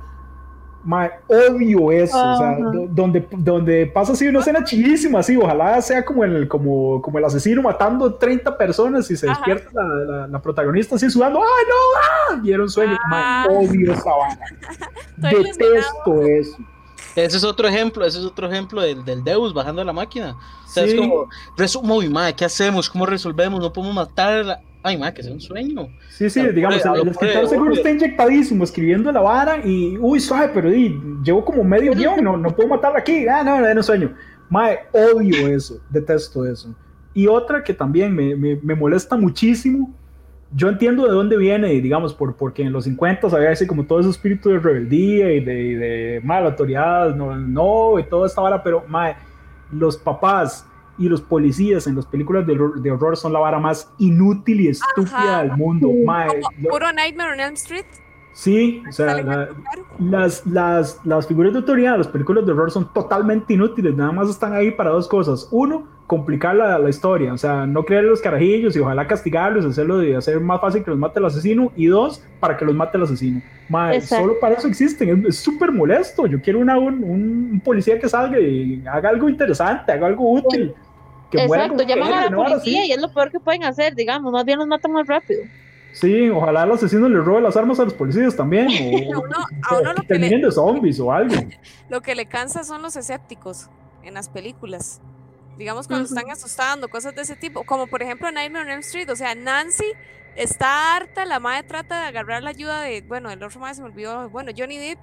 [0.84, 2.60] Mae, odio eso, o sea, Ajá.
[2.72, 7.18] do- donde, donde pasa así una escena chillísima, así, ojalá sea como el, como, como
[7.18, 9.38] el asesino matando 30 personas y se Ajá.
[9.44, 12.38] despierta la, la- la protagonista así sudando, ¡ay no!
[12.60, 12.62] ¡Ah!
[12.62, 13.44] Un sueño, Ah.
[13.48, 14.10] Mae, odio esa
[15.22, 16.56] Estoy detesto eso.
[17.16, 20.36] Ese es otro ejemplo, ese es otro ejemplo del, del Deus bajando la máquina.
[20.64, 20.96] O sea, es Sí.
[20.96, 22.88] como, resumo, y madre, ¿qué hacemos?
[22.88, 23.60] ¿Cómo resolvemos?
[23.60, 24.60] No podemos matarla.
[24.82, 25.88] Ay, madre, que sea un sueño.
[26.10, 29.66] Sí, sí, A lo digamos, pobre- el, escritor pobre- seguro está inyectadísimo escribiendo la vara
[29.66, 33.42] y, uy, suave, pero di, llevo como medio guion, no, no puedo matarla aquí, ah,
[33.42, 34.14] no, no, no sueño.
[34.48, 36.74] Mae, odio eso, detesto eso.
[37.12, 39.92] Y otra que también me, me, me molesta muchísimo
[40.54, 44.00] yo entiendo de dónde viene, digamos, por, porque en los 50 había así como todo
[44.00, 48.62] ese espíritu de rebeldía y de, de mala autoridad, no, no, y toda esta vara,
[48.62, 49.16] pero mae,
[49.70, 53.58] los papás y los policías en las películas de, horror- de horror son la vara
[53.58, 55.42] más inútil y estúpida Ajá.
[55.42, 56.40] del mundo, mae.
[56.60, 57.84] Lo- puro Nightmare on Elm Street.
[58.32, 59.48] Sí, o sea, la-
[59.98, 64.28] las, las, las figuras de autoridad las películas de horror son totalmente inútiles, nada más
[64.30, 65.48] están ahí para dos cosas.
[65.50, 69.98] Uno, complicar la, la historia, o sea, no creer los carajillos y ojalá castigarlos, hacerlo
[69.98, 71.70] de hacer más fácil que los mate el asesino.
[71.76, 73.40] Y dos, para que los mate el asesino.
[74.02, 76.26] Solo para eso existen, es- súper molesto.
[76.26, 80.74] Yo quiero una, un, un policía que salga y haga algo interesante, haga algo útil.
[81.30, 83.38] Que muera Exacto, como llaman que, a la no, policía y es lo peor que
[83.38, 85.42] pueden hacer, digamos, más bien los matan más rápido.
[85.92, 88.68] Sí, ojalá el asesino le robe las armas a los policías también.
[88.68, 89.36] O, A uno-
[89.68, 91.34] a uno lo que le- zombies o algo.
[91.90, 93.68] Lo que le cansa son los escépticos
[94.02, 95.02] en las películas.
[95.58, 97.64] Digamos cuando están asustando, cosas de ese tipo.
[97.64, 99.10] Como por ejemplo Nightmare on Elm Street.
[99.10, 99.92] O sea, Nancy
[100.36, 103.82] está harta, la madre trata de agarrar la ayuda de, bueno, el otro madre se
[103.82, 104.98] me olvidó, bueno, Johnny Depp.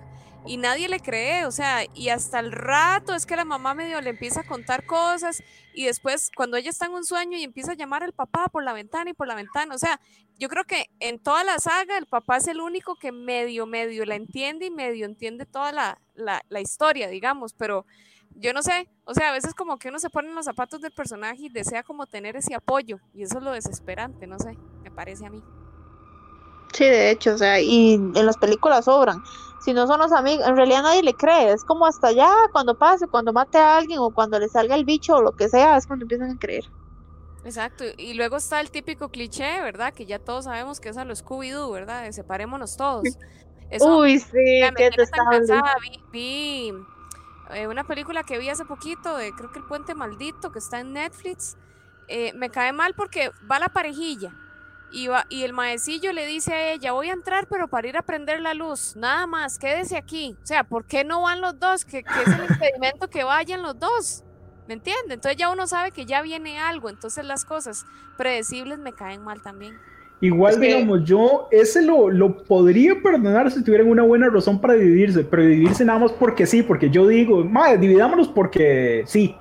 [0.48, 4.00] Y nadie le cree, o sea, y hasta el rato es que la mamá medio
[4.00, 5.42] le empieza a contar cosas
[5.74, 8.64] y después cuando ella está en un sueño y empieza a llamar al papá por
[8.64, 10.00] la ventana y por la ventana, o sea,
[10.38, 14.06] yo creo que en toda la saga el papá es el único que medio, medio
[14.06, 17.88] la entiende y medio entiende toda la, la, la historia, digamos, pero
[18.36, 20.82] yo no sé, o sea, a veces como que uno se pone en los zapatos
[20.82, 24.58] del personaje y desea como tener ese apoyo y eso es lo desesperante, no sé,
[24.84, 25.44] me parece a mí.
[26.74, 29.24] Sí, de hecho, o sea, y en las películas sobran.
[29.62, 32.78] Si no son los amigos, en realidad nadie le cree, es como hasta allá cuando
[32.78, 35.78] pase, cuando mate a alguien o cuando le salga el bicho o lo que sea,
[35.78, 36.66] es cuando empiezan a creer.
[37.46, 39.94] Exacto, y luego está el típico cliché, ¿verdad?
[39.94, 42.04] Que ya todos sabemos que es a lo Scooby-Doo, ¿verdad?
[42.04, 43.04] De separémonos todos.
[43.70, 44.32] Eso, Uy, sí,
[44.76, 44.90] qué.
[45.82, 46.74] Vi, vi,
[47.54, 50.80] eh, una película que vi hace poquito de creo que El Puente Maldito, que está
[50.80, 51.58] en Netflix.
[52.08, 54.32] Eh, me cae mal porque va la parejilla
[54.92, 57.98] y, va, y el maecillo le dice a ella, voy a entrar pero para ir
[57.98, 60.38] a prender la luz, nada más, quédese aquí.
[60.44, 61.84] O sea, ¿por qué no van los dos?
[61.84, 64.24] ¿Qué, qué es el impedimento que vayan los dos?
[64.68, 65.16] ¿Me entiende?
[65.16, 67.86] Entonces ya uno sabe que ya viene algo, entonces las cosas
[68.18, 69.80] predecibles me caen mal también.
[70.22, 74.60] Igual, Es que- digamos, yo ese lo, lo podría perdonar si tuvieran una buena razón
[74.62, 79.36] para dividirse, pero dividirse nada más porque sí, porque yo digo, madre, dividámonos porque sí,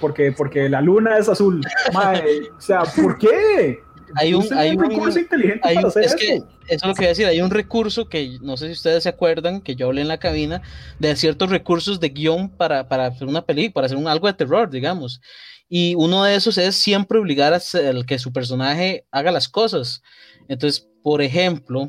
[0.00, 1.62] porque, porque la luna es azul.
[1.94, 3.80] Madre, o sea, ¿por qué?
[4.14, 6.18] Hay un- hay un- recurso inteligente Hay para un- hacer es eso.
[6.18, 8.72] que eso es lo que voy a decir, hay un recurso que no sé si
[8.72, 10.62] ustedes se acuerdan, que yo hablé en la cabina,
[10.98, 14.34] de ciertos recursos de guion para, para hacer una película, para hacer un, algo de
[14.34, 15.20] terror, digamos.
[15.68, 17.60] Y uno de esos es siempre obligar a
[18.06, 20.02] que su personaje haga las cosas.
[20.48, 21.88] Entonces, por ejemplo,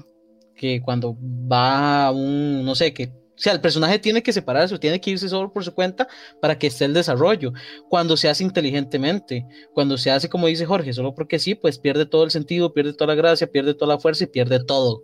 [0.56, 4.74] que cuando va a un, no sé, que, o sea, el personaje tiene que separarse,
[4.74, 6.08] o tiene que irse solo por su cuenta
[6.42, 7.54] para que esté el desarrollo.
[7.88, 12.08] Cuando se hace inteligentemente, cuando se hace como dice Jorge, solo porque sí, pues pierde
[12.08, 15.04] todo el sentido, pierde toda la gracia, pierde toda la fuerza y pierde todo.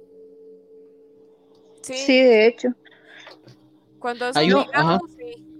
[1.81, 2.69] Sí, Sí, de hecho.
[3.99, 4.99] Cuando es Hay un- obligado, ajá.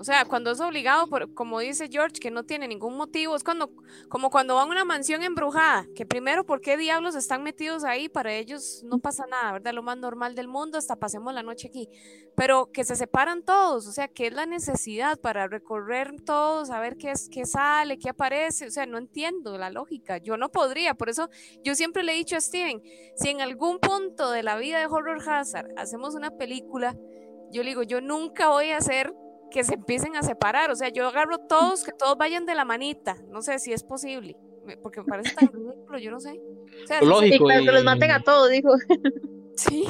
[0.04, 3.44] O sea, cuando es obligado, por, como dice George, que no tiene ningún motivo, es
[3.46, 3.72] cuando,
[4.10, 8.10] como cuando van a una mansión embrujada, que primero, ¿por qué diablos están metidos ahí?
[8.10, 9.72] Para ellos no pasa nada, ¿verdad?
[9.72, 11.88] Lo más normal del mundo, hasta pasemos la noche aquí.
[12.36, 16.82] Pero que se separan todos, o sea, ¿qué es la necesidad para recorrer todos, a
[16.82, 18.68] ver qué, es, qué sale, qué aparece?
[18.68, 20.18] O sea, no entiendo la lógica.
[20.18, 21.30] Yo no podría, por eso
[21.64, 22.84] yo siempre le he dicho a Steven,
[23.16, 26.94] si en algún punto de la vida de Horror Hazard hacemos una película,
[27.52, 29.14] yo le digo, yo nunca voy a hacer
[29.54, 32.66] que se empiecen a separar, o sea, yo agarro todos, que todos vayan de la
[32.66, 34.36] manita, no sé si es posible,
[34.66, 36.42] me- porque me parece tan ridículo, yo no sé.
[36.84, 37.36] O sea, Lógico.
[37.36, 38.70] Y claro, que los maten a todos, dijo.
[39.56, 39.86] sí,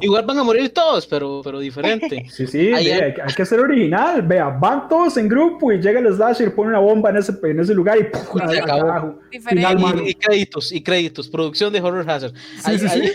[0.00, 2.26] Igual van a morir todos, pero, pero diferente.
[2.30, 4.22] Sí, sí, hay- hay, hay que ser original.
[4.22, 7.32] Vea, van todos en grupo y llega el slasher y pone una bomba en ese,
[7.42, 8.42] en ese lugar y ¡puf!
[8.46, 9.18] Y se acabó.
[9.48, 10.02] Final.
[10.04, 12.32] Y, y créditos, y créditos, producción de Horror Hazard.
[12.34, 13.12] Sí, hay, sí, hay- sí.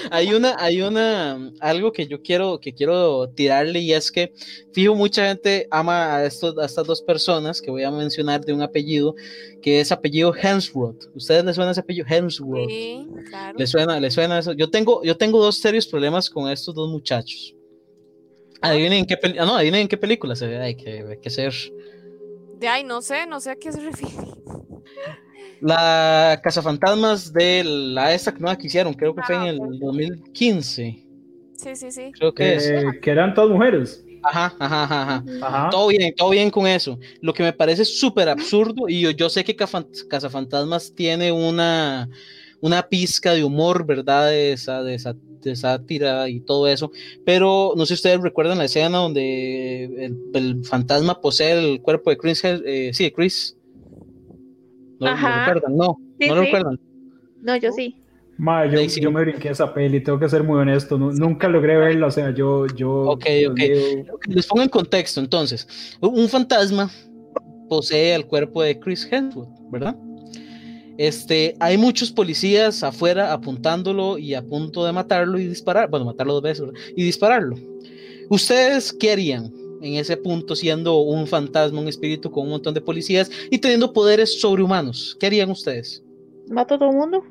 [0.10, 4.32] hay una, hay una, algo que yo quiero, que quiero tirarle y es que,
[4.72, 8.52] fijo, mucha gente ama a, estos, a estas dos personas que voy a mencionar de
[8.52, 9.14] un apellido,
[9.62, 11.04] que es apellido Hemsworth.
[11.14, 12.68] ¿Ustedes les suena ese apellido Hemsworth?
[12.68, 13.58] Sí, claro.
[13.58, 14.52] ¿Les suena, les suena eso?
[14.52, 17.54] Yo tengo, yo tengo dos serios problemas con estos dos muchachos.
[18.60, 21.18] Adivinen en qué, peli- ah, no, adivinen en qué película se ve, hay que, hay
[21.20, 21.52] que ser.
[22.58, 24.14] De ahí, no sé, no sé a qué se refiere.
[25.60, 29.80] La Cazafantasmas de la esta nueva que hicieron, creo que fue en Ah, el ok.
[29.80, 31.06] 2015.
[31.56, 32.10] Sí, sí, sí.
[32.18, 32.66] Creo que es.
[32.70, 34.04] Eh, que eran todas mujeres.
[34.24, 35.70] Ajá, ajá, ajá, ajá.
[35.70, 36.98] Todo bien, todo bien con eso.
[37.20, 42.08] Lo que me parece súper absurdo, y yo, yo sé que Cazafantasmas tiene una,
[42.62, 44.28] una pizca de humor, ¿verdad?
[44.28, 46.90] De, esa, de, esa, de sátira y todo eso,
[47.26, 52.08] pero no sé si ustedes recuerdan la escena donde el, el fantasma posee el cuerpo
[52.08, 53.58] de Chris, eh, sí, de Chris.
[55.00, 55.44] ¿No, lo Ajá.
[55.44, 55.76] recuerdan?
[55.76, 56.46] No, Sí, no lo sí.
[56.46, 56.80] recuerdan.
[57.42, 57.96] No, yo sí.
[58.38, 62.06] Ma, yo, yo, me brinqué esa peli, tengo que ser muy honesto, nunca logré verla,
[62.06, 62.66] o sea, yo...
[62.68, 63.60] yo ok, ok.
[64.28, 65.66] Les pongo en contexto, entonces.
[66.00, 66.90] Un fantasma
[67.68, 69.96] posee el cuerpo de Chris Hemsworth, ¿verdad?
[70.98, 76.34] Este, hay muchos policías afuera apuntándolo y a punto de matarlo y disparar, bueno, matarlo
[76.34, 77.56] dos veces, y dispararlo.
[78.28, 79.52] ¿Ustedes qué harían
[79.82, 83.92] en ese punto siendo un fantasma, un espíritu con un montón de policías y teniendo
[83.92, 85.16] poderes sobrehumanos?
[85.18, 86.02] ¿Qué harían ustedes?
[86.48, 87.24] ¿Mato a todo el mundo?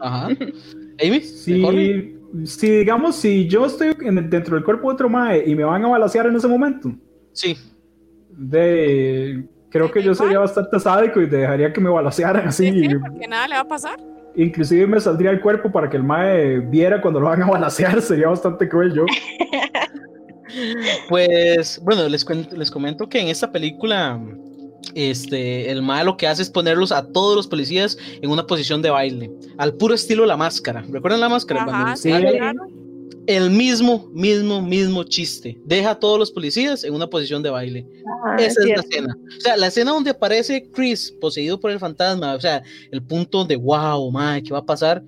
[0.00, 0.28] Ajá.
[1.04, 3.94] Amy, si, si digamos, si yo estoy
[4.28, 6.92] dentro del cuerpo de otro mae y me van a balasear en ese momento.
[7.32, 7.56] Sí.
[8.30, 12.70] De, creo que yo sería bastante sádico y dejaría que me balasearan así.
[12.70, 13.98] Sí, porque nada le va a pasar.
[14.36, 18.00] Inclusive me saldría el cuerpo para que el mae viera cuando lo van a balasear,
[18.02, 19.04] sería bastante cruel yo.
[21.08, 24.20] Pues, bueno, les, les comento que en esta película
[24.94, 28.80] este, el malo lo que hace es ponerlos a todos los policías en una posición
[28.80, 30.84] de baile, al puro estilo la máscara.
[30.88, 31.94] ¿Recuerdan la máscara?
[33.26, 35.58] El mismo, mismo, mismo chiste.
[35.64, 37.86] Deja a todos los policías en una posición de baile.
[38.24, 39.16] Ah, Esa es, la escena.
[39.16, 43.44] O sea, la escena donde aparece Chris poseído por el fantasma, o sea, el punto
[43.44, 45.02] de wow, madre, ¿qué va a pasar?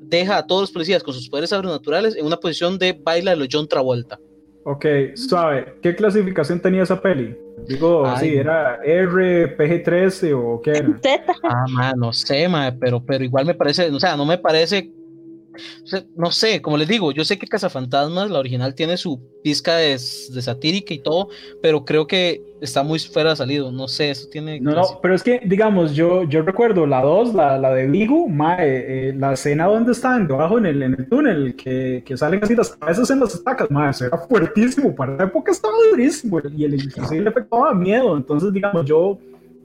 [0.00, 3.36] Deja a todos los policías con sus poderes sobrenaturales en una posición de baile de
[3.36, 4.18] los John Travolta.
[4.64, 5.74] Ok, suave.
[5.82, 7.36] ¿Qué clasificación tenía esa peli?
[7.66, 11.00] Digo, sí, ¿era R, PG-13 o qué era?
[11.42, 14.90] Ah, no sé, ma, pero, pero igual me parece, o sea, no me parece
[16.16, 19.98] no sé, como les digo, yo sé que Cazafantasmas, la original, tiene su pizca de,
[19.98, 21.28] satírica y todo,
[21.62, 23.72] pero creo que está muy fuera de salido.
[23.72, 24.60] No sé, eso tiene.
[24.60, 28.28] No, no, pero es que, digamos, yo, yo recuerdo la 2, la, la, de Vigo,
[28.28, 32.42] mae, eh, la escena donde están debajo en el, en el túnel, que, que salen
[32.42, 34.94] así las cabezas en las estacas, mae, eso era fuertísimo.
[34.94, 38.16] Para la época estaba durísimo y el, inclusive le afectaba miedo.
[38.16, 39.18] Entonces, digamos, yo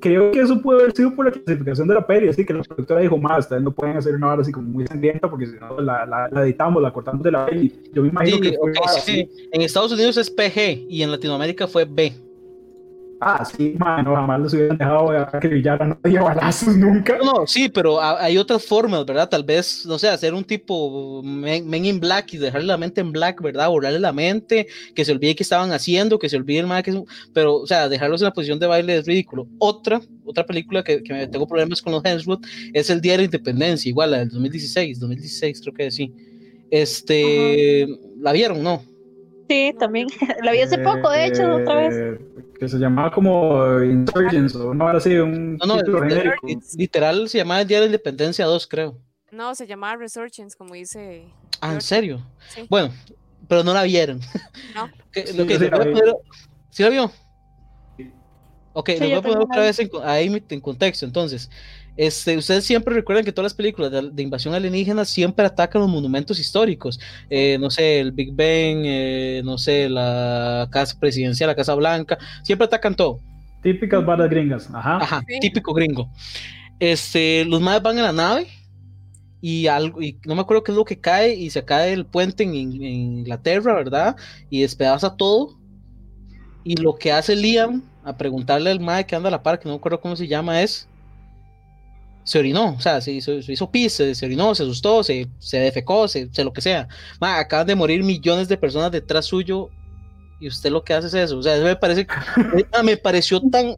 [0.04, 2.62] creo que eso puede haber sido por la clasificación de la peli, así que la
[2.62, 5.54] productora dijo, más, ustedes no pueden hacer una hora así como muy sangrienta porque si
[5.54, 7.74] no la, la, editamos, la cortamos de la peli.
[7.94, 8.58] Yo me imagino que
[9.00, 12.12] sí, En Estados Unidos es PG y en Latinoamérica fue B.
[13.26, 17.18] Ah, sí, mano, jamás los hubieran dejado acribillar a nadie balazos nunca.
[17.24, 19.30] No, sí, pero hay otras formas, ¿verdad?
[19.30, 23.14] Tal vez, no sé, hacer un tipo men, in black y dejarle la mente en
[23.14, 23.70] black, ¿verdad?
[23.70, 27.02] Borrarle la mente, que se olvide que estaban haciendo, que se olvide el mal, que
[27.34, 29.48] pero, o sea, dejarlos en la posición de baile es ridículo.
[29.58, 33.24] Otra, otra película que, que tengo problemas con los Hemsworth es El Día de la
[33.24, 36.14] Independencia, igual, la del 2016, 2016 creo que sí.
[36.70, 37.88] Este,
[38.20, 38.64] ¿la vieron?
[38.64, 38.93] No.
[39.54, 40.08] Sí, también.
[40.44, 41.94] La vi hace poco, de hecho, otra vez.
[41.96, 42.20] Eh,
[42.60, 45.78] que se llamaba como Insurgents o no, así, un no, no,
[46.76, 48.98] literal, se llamaba el Día de la Independencia 2, creo.
[49.32, 51.26] No, se llamaba Resurgence, como dice.
[51.62, 52.26] Ah, ¿en serio?
[52.68, 52.92] Bueno,
[53.48, 54.20] pero no la vieron.
[54.74, 54.88] No.
[55.36, 55.60] lo que,
[56.72, 57.12] sí, la vio?
[58.74, 61.06] Ok, lo voy a poner otra vez ahí en contexto.
[61.06, 61.52] Entonces,
[61.96, 66.40] este, ustedes siempre recuerdan que todas las películas de, invasión alienígena siempre atacan los monumentos
[66.40, 67.00] históricos.
[67.30, 72.18] Eh, no sé, el Big Ben, eh, no sé, la Casa Presidencial, la Casa Blanca,
[72.44, 73.20] siempre atacan todo.
[73.62, 74.98] Típicas balas gringas, ajá.
[74.98, 76.10] Ajá, típico gringo.
[76.80, 78.48] Este, los más van a la nave
[79.40, 82.06] y algo, y no me acuerdo qué es lo que cae, y se cae el
[82.06, 84.16] puente en, Inglaterra, ¿verdad?
[84.50, 85.60] Y despedaza todo.
[86.64, 89.66] Y lo que hace Liam a preguntarle al mae que anda a la par, que
[89.66, 90.90] no me acuerdo cómo se llama, es
[92.24, 95.60] se orinó, o sea, se hizo, se hizo pis, se, orinó, se asustó, se, se
[95.60, 96.88] defecó, se, lo que sea.
[97.20, 99.70] acaban de morir millones de personas detrás suyo
[100.40, 101.38] y usted lo que hace es eso.
[101.38, 102.08] O sea, eso me parece,
[102.84, 103.76] me pareció tan,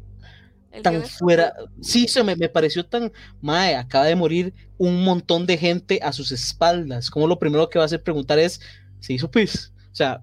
[0.84, 5.58] tan fuera, sí, se me, me, pareció tan, mae, acaba de morir un montón de
[5.58, 7.10] gente a sus espaldas.
[7.10, 8.62] Como lo primero que va a hacer preguntar es,
[9.00, 9.74] ¿se hizo pis?
[9.92, 10.22] O sea,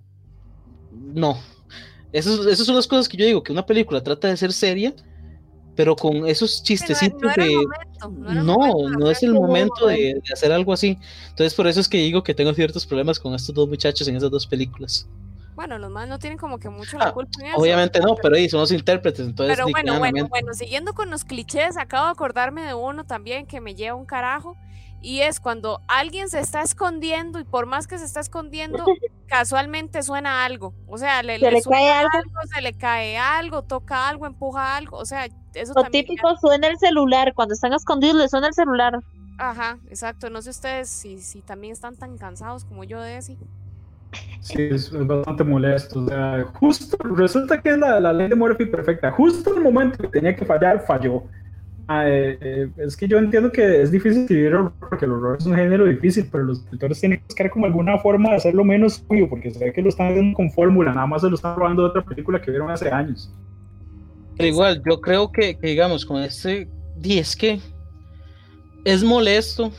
[0.93, 1.41] no.
[2.13, 4.95] Esas, esas son las cosas que yo digo, que una película trata de ser seria
[5.75, 7.65] pero con esos chistecitos de
[8.43, 10.99] no, no, es el momento de, hacer algo así.
[11.31, 14.17] Entonces por eso es que digo que tengo ciertos problemas con estos dos muchachos en
[14.17, 15.09] esas dos películas.
[15.55, 17.59] Bueno, los más no tienen como que mucho la ah, culpa en eso.
[17.59, 19.55] Obviamente no, pero ahí son los intérpretes, entonces.
[19.55, 23.61] Pero bueno, bueno, bueno, siguiendo con los clichés, acabo de acordarme de uno también que
[23.61, 24.57] me lleva un carajo
[25.03, 28.85] y es cuando alguien se está escondiendo y por más que se está escondiendo,
[29.27, 30.73] casualmente suena algo.
[30.87, 32.11] O sea, le, le, cae algo?
[32.55, 34.99] se le cae algo, toca algo, empuja algo.
[34.99, 37.35] O sea, eso Lo típico suena el celular.
[37.35, 39.01] Cuando están escondidos le suena el celular.
[39.39, 40.31] Ajá, exacto.
[40.31, 43.35] No sé ustedes si, si también están tan cansados como yo de eso.
[44.41, 45.99] Sí, es, bastante molesto.
[46.01, 49.11] O sea, justo resulta que es la, la ley de Murphy perfecta.
[49.11, 51.25] Justo en el momento que tenía que fallar, falló.
[51.89, 55.37] Ah, eh, eh, es que yo entiendo que es difícil escribir horror porque el horror
[55.39, 58.65] es un género difícil, pero los escritores tienen que buscar como alguna forma de hacerlo
[58.65, 61.35] menos suyo, porque se ve que lo están haciendo con fórmula, nada más se lo
[61.35, 63.33] están robando de otra película que vieron hace años.
[64.37, 67.61] Pero igual, yo creo que, digamos, con este 10 que
[68.85, 69.73] Es molesto,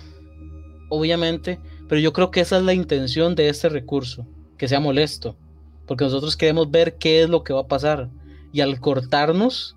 [0.90, 4.28] obviamente, pero yo creo que esa es la intención de este recurso,
[4.58, 5.36] que sea molesto,
[5.88, 8.10] porque nosotros queremos ver qué es lo que va a pasar.
[8.52, 9.76] Y al cortarnos,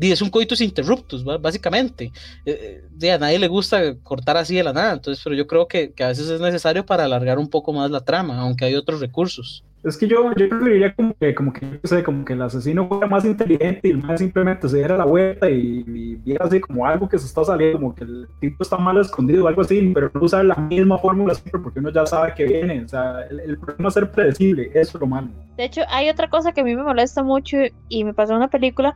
[0.00, 2.12] es un coitus interruptus, básicamente.
[2.44, 5.68] Eh, eh, a nadie le gusta cortar así de la nada, entonces, pero yo creo
[5.68, 8.74] que, que, a veces es necesario para alargar un poco más la trama, aunque hay
[8.74, 9.64] otros recursos.
[9.84, 13.06] Es que yo, yo preferiría como que, como que, sé, como que el asesino fuera
[13.06, 15.82] más inteligente y el más simplemente se diera la vuelta y,
[16.24, 19.44] viera así como algo que se está saliendo, como que el tipo está mal escondido
[19.44, 22.46] o algo así, pero no usar la misma fórmula siempre porque uno ya sabe que
[22.46, 22.82] viene.
[22.82, 25.28] O sea, el, problema es ser predecible, eso es lo malo.
[25.58, 27.58] De hecho, hay otra cosa que a mí me molesta mucho
[27.90, 28.94] y me pasó en una película,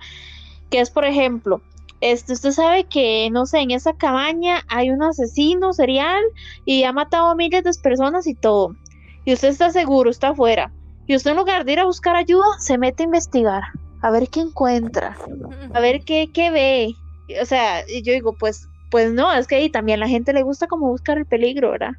[0.70, 1.62] que es, por ejemplo,
[2.00, 6.22] este, usted sabe que, no sé, en esa cabaña hay un asesino serial
[6.64, 8.76] y ha matado a miles de personas y todo.
[9.24, 10.72] Y usted está seguro, está afuera
[11.08, 13.62] y usted en lugar de ir a buscar ayuda, se mete a investigar,
[14.02, 15.16] a ver qué encuentra,
[15.72, 16.94] a ver qué, qué ve.
[17.40, 20.42] O sea, yo digo, pues, pues no, es que ahí también a la gente le
[20.42, 21.92] gusta como buscar el peligro, ¿verdad?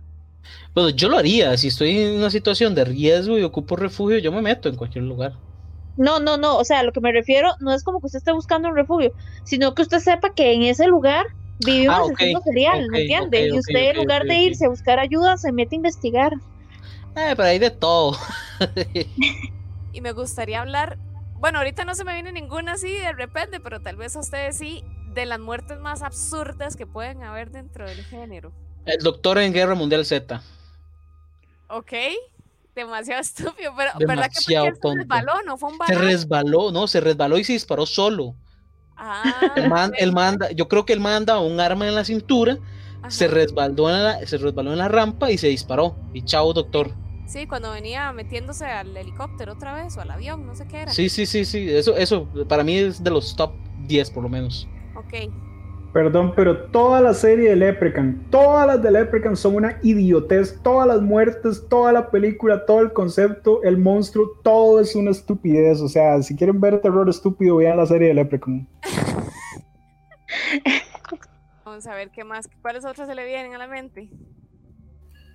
[0.75, 4.31] Bueno, yo lo haría, si estoy en una situación de riesgo y ocupo refugio, yo
[4.31, 5.33] me meto en cualquier lugar.
[5.99, 8.31] No, no, no, o sea, lo que me refiero no es como que usted esté
[8.31, 9.11] buscando un refugio,
[9.43, 11.25] sino que usted sepa que en ese lugar
[11.65, 13.49] vive un ah, asesino serial, ¿me entiende?
[13.49, 16.31] y usted en lugar de irse a buscar ayuda, se mete a investigar.
[17.17, 18.17] Eh, pero hay de todo.
[19.91, 20.97] y me gustaría hablar,
[21.33, 24.57] bueno, ahorita no se me viene ninguna así de repente, pero tal vez a ustedes
[24.57, 28.53] sí, de las muertes más absurdas que pueden haber dentro del género.
[28.85, 30.41] El doctor en Guerra Mundial Z.
[31.67, 31.91] Ok,
[32.79, 35.33] demasiado estúpido, pero ¿verdad que se resbaló?
[35.45, 38.35] ¿No fue un Se resbaló, no, se resbaló y se disparó solo.
[39.01, 39.53] Ah,
[39.97, 42.57] el manda, yo creo que él manda un arma en la cintura,
[43.07, 45.95] se resbaló en la, se resbaló en la rampa y se disparó.
[46.13, 46.91] Y chao, doctor.
[47.25, 50.91] Sí, cuando venía metiéndose al helicóptero otra vez o al avión, no sé qué era.
[50.91, 51.69] Sí, sí, sí, sí.
[51.69, 53.53] Eso, eso para mí es de los top
[53.87, 54.67] 10 por lo menos.
[54.95, 55.31] Ok.
[55.93, 60.61] Perdón, pero toda la serie de Leprechaun, todas las de Leprechaun son una idiotez.
[60.61, 65.81] Todas las muertes, toda la película, todo el concepto, el monstruo, todo es una estupidez.
[65.81, 68.67] O sea, si quieren ver terror estúpido, vean la serie de Leprechaun.
[71.65, 72.47] Vamos a ver qué más.
[72.61, 74.11] ¿Cuáles otras se le vienen a la mente?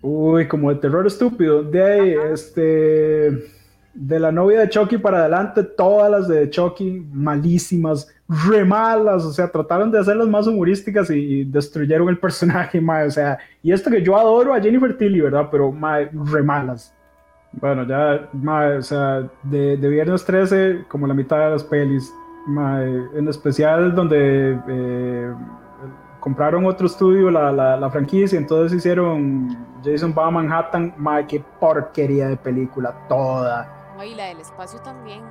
[0.02, 1.64] Uy, como de terror estúpido.
[1.64, 3.30] De ahí, este.
[3.92, 9.32] De la novia de Chucky para adelante, todas las de Chucky malísimas, re malas, o
[9.32, 13.90] sea, trataron de hacerlas más humorísticas y, destruyeron el personaje, ma, o sea, y esto
[13.90, 15.48] que yo adoro a Jennifer Tilly, ¿verdad?
[15.50, 16.94] Pero ma, re malas.
[17.52, 22.12] Bueno, ya, ma, o sea, de, de, Viernes 13, como la mitad de las pelis,
[22.46, 25.32] ma, en especial donde eh,
[26.18, 31.44] compraron otro estudio, la, la, la, franquicia, entonces hicieron Jason va a Manhattan, madre, qué
[31.60, 33.94] porquería de película, toda.
[33.98, 35.22] Ay, la del espacio también.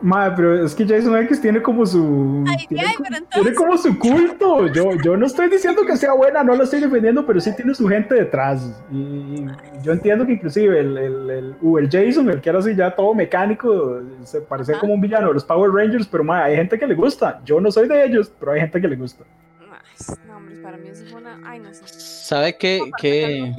[0.00, 2.44] Madre, pero es que Jason X tiene como su.
[2.68, 4.66] tiene, como su culto.
[4.68, 7.74] Yo, yo no estoy diciendo que sea buena, no lo estoy defendiendo, pero sí tiene
[7.74, 8.82] su gente detrás.
[8.90, 9.46] Y
[9.82, 12.94] yo entiendo que inclusive el, el, el, uh, el Jason, el que era así ya
[12.94, 16.78] todo mecánico, se parecía como un villano de los Power Rangers, pero madre, hay gente
[16.78, 17.40] que le gusta.
[17.44, 19.24] Yo no soy de ellos, pero hay gente que le gusta.
[20.26, 21.40] No, hombre, para mí eso fue una.
[21.44, 21.82] Ay, no sé.
[21.86, 22.80] ¿Sabe qué?
[23.00, 23.52] que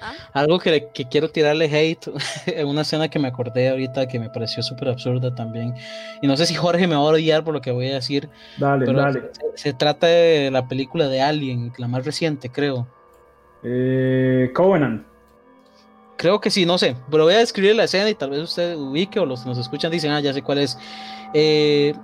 [0.00, 0.14] ¿Ah?
[0.32, 2.10] Algo que, que, quiero tirarle hate
[2.46, 5.74] en una escena que me acordé ahorita que me pareció súper absurda también.
[6.22, 8.28] Y no sé si Jorge me va a odiar por lo que voy a decir.
[8.58, 9.30] Dale, pero dale.
[9.54, 12.86] Se, trata de la película de Alien, la más reciente, creo.
[13.62, 15.06] Eh, Covenant.
[16.16, 18.74] Creo que sí, no sé, pero voy a describir la escena y tal vez usted
[18.74, 20.76] ubique o los que nos escuchan dicen, ah, ya sé cuál es.
[21.34, 21.94] Eh,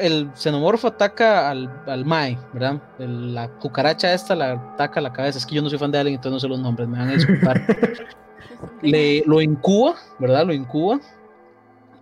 [0.00, 2.80] el xenomorfo ataca al, al Mae, ¿verdad?
[2.98, 5.38] la cucaracha esta la ataca a la cabeza.
[5.38, 7.08] Es que yo no soy fan de Alien, entonces no sé los nombres, me van
[7.08, 7.60] a disculpar.
[8.82, 10.46] Le, lo incuba, ¿verdad?
[10.46, 11.00] Lo incuba.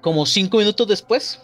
[0.01, 1.41] Como cinco minutos después,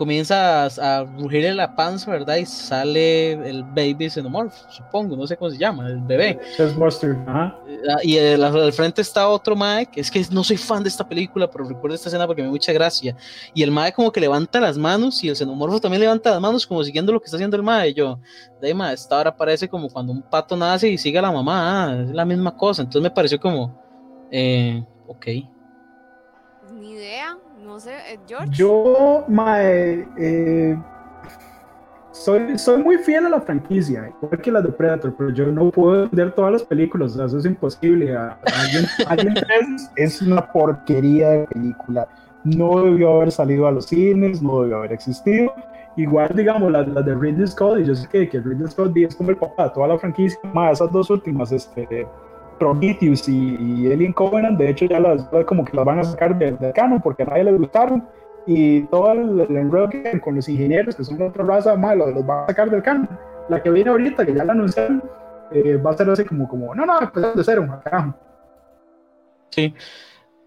[0.00, 2.36] comienza a, rugirle la panza, ¿verdad?
[2.36, 6.40] Y sale el baby xenomorph, supongo, no sé cómo se llama, el bebé.
[7.26, 7.58] ajá.
[7.86, 11.06] Ah, y al, frente está otro Mae, que es que no soy fan de esta
[11.06, 13.14] película, pero recuerdo esta escena porque me da mucha gracia.
[13.52, 16.66] Y el Mae como que levanta las manos y el xenomorfo también levanta las manos
[16.66, 17.90] como siguiendo lo que está haciendo el Mae.
[17.90, 18.18] Y yo,
[18.58, 21.90] de Mae, esta hora parece como cuando un pato nace y sigue a la mamá,
[21.90, 22.80] ah, es la misma cosa.
[22.80, 23.78] Entonces me pareció como,
[24.30, 25.26] eh, ok.
[26.72, 27.36] Ni idea.
[27.70, 28.50] No sé, eh, George.
[28.50, 29.24] Yo,
[30.18, 30.76] eh,
[32.10, 35.70] soy, soy muy fiel a la franquicia, igual que la de Predator, pero yo no
[35.70, 38.16] puedo ver todas las películas, eso es imposible.
[39.06, 42.08] Alguien 3 es una porquería de película.
[42.42, 45.54] No debió haber salido a los cines, no debió haber existido.
[45.96, 49.30] Igual, digamos, la, de Ridley Scott, y yo sé que, que Ridley Scott es como
[49.30, 52.04] el papá de toda la franquicia, más esas dos últimas, este,
[52.60, 56.58] Prometheus y, Alien Covenant, de hecho ya las como que las van a sacar del
[56.58, 58.06] de canon porque a nadie les gustaron
[58.46, 59.88] y todo el, enredo
[60.22, 63.08] con los ingenieros que son otra raza, malo, los van a sacar del canon.
[63.48, 65.02] La que viene ahorita, que ya la anunciaron,
[65.52, 68.14] eh, va a ser así como, como no, no, empezamos de cero, acá.
[69.50, 69.74] Sí.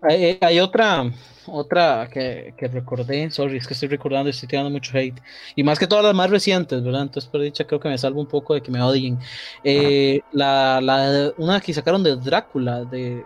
[0.04, 1.06] Hay, hay, otra,
[1.47, 5.20] otra que, que, recordé, sorry, es que estoy recordando y estoy tirando mucho hate.
[5.56, 7.04] Y más que todas las más recientes, ¿verdad?
[7.04, 9.18] Entonces, por dicha, creo que me salvo un poco de que me odien.
[9.64, 13.26] Eh, la, la, una que sacaron de Drácula, de.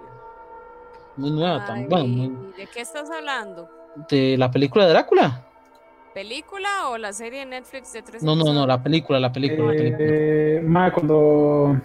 [1.16, 2.54] Muy nueva Ay, también.
[2.56, 3.68] ¿De qué estás hablando?
[4.10, 5.44] De la película de Drácula.
[6.14, 9.72] ¿Película o la serie de Netflix de tres No, no, no, la película, la película.
[9.72, 10.08] la película.
[10.08, 11.80] Eh, ma, cuando.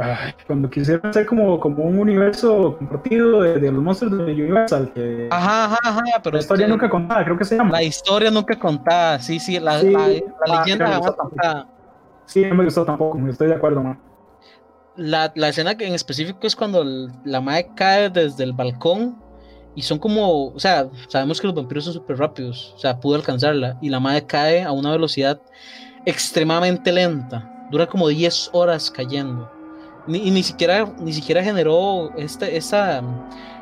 [0.00, 4.92] Ay, cuando quisieron hacer como, como un universo compartido de, de los monstruos de Universal,
[4.94, 7.72] que Ajá, ajá, ajá, pero la historia este, nunca contada, creo que se llama.
[7.72, 10.06] La historia nunca contada, sí, sí, la, Sí, la, la
[10.46, 11.66] ah, leyenda gustó contada.
[12.26, 13.98] Sí, no me gustó tampoco, estoy de acuerdo, ma.
[14.94, 16.84] La, la escena que en específico es cuando
[17.24, 19.20] la madre cae desde el balcón
[19.74, 23.16] y son como, o sea, sabemos que los vampiros son súper rápidos, o sea, pudo
[23.16, 25.40] alcanzarla y la madre cae a una velocidad
[26.04, 29.57] extremadamente lenta, dura como 10 horas cayendo
[30.08, 33.02] ni, y ni siquiera, ni siquiera generó este, esa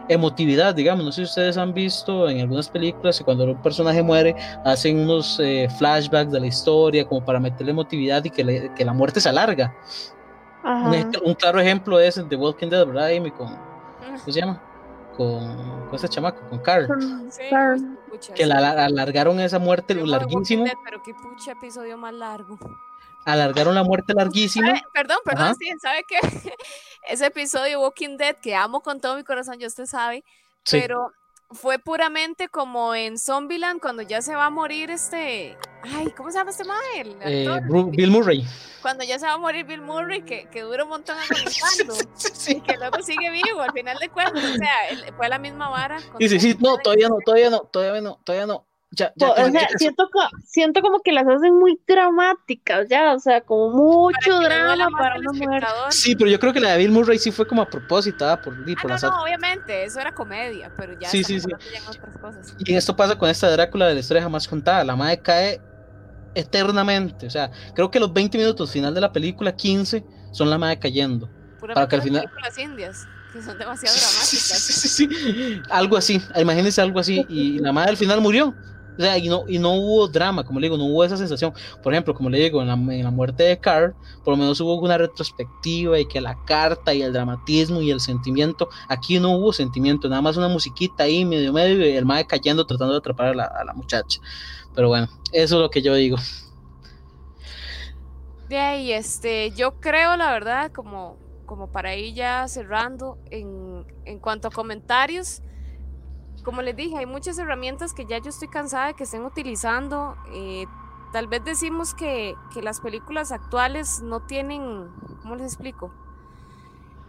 [0.09, 4.03] emotividad, digamos, no sé si ustedes han visto en algunas películas que cuando un personaje
[4.03, 8.73] muere hacen unos eh, flashbacks de la historia como para meterle emotividad y que, le-
[8.75, 9.75] que la muerte se alarga.
[10.65, 13.31] Un, un claro ejemplo es el de Walking Dead, ¿verdad, Amy?
[13.33, 14.63] Con, ¿Cómo se llama?
[15.17, 16.87] Con, con este chamaco, con Carl.
[17.31, 17.43] Sí,
[18.35, 20.65] Que la, la- alargaron esa muerte larguísimo.
[20.65, 22.59] Dead, pero qué pucha episodio más largo.
[23.27, 24.69] Alargaron la muerte larguísima.
[24.69, 24.83] ¿Sabe?
[24.95, 25.55] Perdón, perdón, Ajá.
[25.55, 26.19] Steven, ¿sabe qué?
[27.09, 30.25] Ese episodio de Walking Dead que amo con todo mi corazón, ya usted sabe,
[30.65, 30.79] Sí.
[30.81, 31.13] pero
[31.51, 36.39] fue puramente como en Zombieland cuando ya se va a morir este, ay, ¿cómo se
[36.39, 37.01] llama este mae?
[37.01, 37.61] El Eh,
[37.91, 38.45] Bill Murray.
[38.83, 41.95] Cuando ya se va a morir Bill Murray, que, que dura un montón agonizando.
[42.15, 45.39] Sí, sí, Y que luego sigue vivo al final de cuentas, o sea, fue la
[45.39, 45.99] misma vara.
[46.11, 48.67] con sí, sí, sí, no, todavía no, todavía no, todavía no, todavía no.
[48.97, 53.13] Ya, ya, O sea, ya- siento, co- siento como que las hacen muy dramáticas, ya,
[53.15, 55.65] o sea, como mucho drama para una mujer.
[55.91, 58.41] sí, pero yo creo que la de Bill Murray sí fue como a propósito, ¿ah?
[58.41, 61.47] por, y Ah, por no, no, obviamente, eso era comedia, pero ya Sí, sí, sí.
[61.89, 62.55] otras cosas.
[62.59, 64.83] Y esto pasa con esta Drácula de la historia jamás contada.
[64.83, 65.61] La madre cae
[66.35, 67.27] eternamente.
[67.27, 70.79] O sea, creo que los 20 minutos final de la película, 15, son la madre
[70.79, 71.29] cayendo.
[71.61, 74.63] Para que al final- películas indias, que son demasiado Sí, dramáticas.
[74.63, 75.63] sí, sí, sí.
[75.71, 77.25] Algo así, imagínense algo así.
[77.29, 78.55] Y la madre al final murió.
[78.99, 81.53] O sea, y no, y no hubo drama, como le digo, no hubo esa sensación.
[81.83, 83.95] Por ejemplo, como le digo, en la, en la muerte de Carl,
[84.25, 88.01] por lo menos hubo una retrospectiva y que la carta y el dramatismo y el
[88.01, 88.69] sentimiento.
[88.89, 92.67] Aquí no hubo sentimiento, nada más una musiquita ahí medio medio y el madre cayendo
[92.67, 94.21] tratando de atrapar a la, muchacha.
[94.75, 96.17] Pero bueno, eso es lo que yo digo.
[98.49, 104.21] De ahí, este, yo creo, la verdad, como, como para ir ya cerrando, en, en
[104.21, 105.43] cuanto a comentarios,
[106.47, 110.17] como les dije, hay muchas herramientas que ya yo estoy cansada de que estén utilizando.
[110.33, 110.67] eh,
[111.13, 114.89] tal vez decimos que, que las películas actuales no tienen,
[115.23, 115.91] ¿cómo les explico?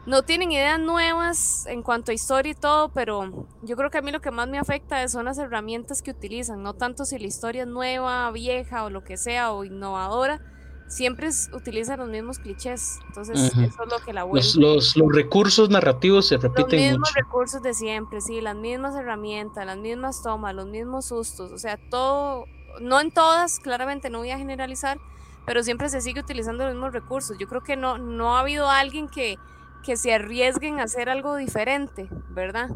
[0.08, 4.02] No tienen ideas nuevas en cuanto a historia y todo, pero yo creo que a
[4.02, 7.28] mí lo que más me afecta son las herramientas que utilizan, no tanto si la
[7.28, 10.42] historia es nueva, vieja o lo que sea, o innovadora,
[10.88, 13.00] siempre es- utilizan los mismos clichés.
[13.08, 13.62] Entonces, Ujú.
[13.62, 14.46] eso es lo que la vuelve.
[14.46, 17.12] Los, los, los recursos narrativos se Los repiten mismos mucho.
[17.16, 21.78] recursos de siempre, sí, las mismas herramientas, las mismas tomas, los mismos sustos, o sea,
[21.90, 22.48] todo,
[22.82, 24.98] no en todas, claramente no voy a generalizar,
[25.46, 27.38] pero siempre se sigue utilizando los mismos recursos.
[27.40, 29.38] Yo creo que no, no ha habido alguien que,
[29.84, 32.70] que se arriesguen a hacer algo diferente, ¿verdad?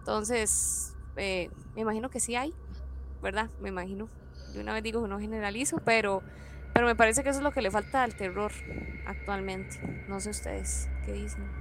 [0.00, 2.52] Entonces, eh, me imagino que sí hay,
[3.22, 3.48] ¿verdad?
[3.60, 4.08] Me imagino.
[4.52, 6.22] De una vez digo que no generalizo, pero,
[6.72, 8.52] pero me parece que eso es lo que le falta al terror
[9.04, 9.76] actualmente.
[10.06, 11.52] No sé ustedes, ¿qué dicen?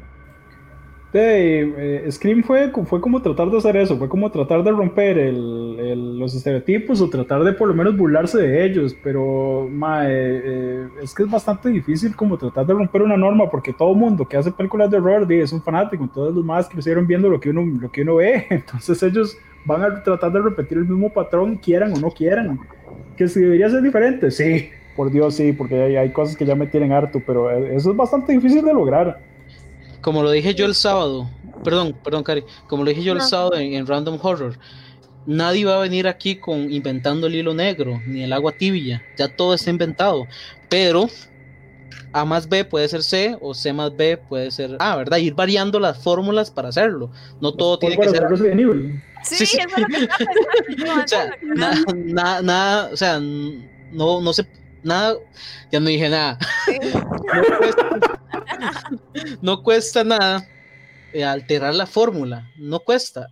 [1.14, 5.18] De, eh, Scream fue, fue como tratar de hacer eso, fue como tratar de romper
[5.18, 10.08] el- el- los estereotipos o tratar de por lo menos burlarse de ellos, pero ma,
[10.10, 13.94] eh, eh, es que es bastante difícil como tratar de romper una norma porque todo
[13.94, 17.42] mundo que hace películas de horror es un fanático, entonces los más crecieron viendo lo
[17.42, 21.12] que uno, lo que uno ve, entonces ellos van a tratar de repetir el mismo
[21.12, 22.58] patrón, quieran o no quieran,
[23.18, 26.56] que si debería ser diferente, sí, por Dios sí, porque hay, hay cosas que ya
[26.56, 29.20] me tienen harto, pero eh, eso es bastante difícil de lograr.
[30.02, 31.30] Como lo dije yo el sábado,
[31.64, 33.24] perdón, perdón, Cari, como lo dije yo el No.
[33.28, 34.58] sábado en, en Random Horror,
[35.26, 39.28] nadie va a venir aquí con inventando el hilo negro, ni el agua tibia, ya
[39.28, 40.28] todo está inventado,
[40.70, 41.08] pero
[42.14, 45.18] A más B puede ser C o C más B puede ser A, ¿verdad?
[45.18, 48.24] Ir variando las fórmulas para hacerlo, no todo tiene que ser...
[49.24, 49.58] Sí, Sí, sí.
[49.60, 50.18] eso es lo que estaba
[50.66, 51.76] pensando yo O sea, nada,
[52.06, 54.46] nada, nada, o sea, no, no sé,
[54.84, 55.16] nada,
[55.72, 56.38] ya no dije nada.
[57.42, 57.90] No cuesta,
[59.42, 60.48] no cuesta nada
[61.14, 63.28] eh, alterar la fórmula, no cuesta.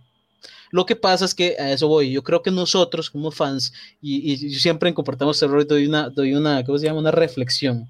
[0.70, 2.12] Lo que pasa es que a eso voy.
[2.12, 6.34] Yo creo que nosotros, como fans, y, y siempre en Comportamos Terror doy una, doy
[6.34, 7.00] una, ¿cómo se llama?
[7.00, 7.88] Una reflexión.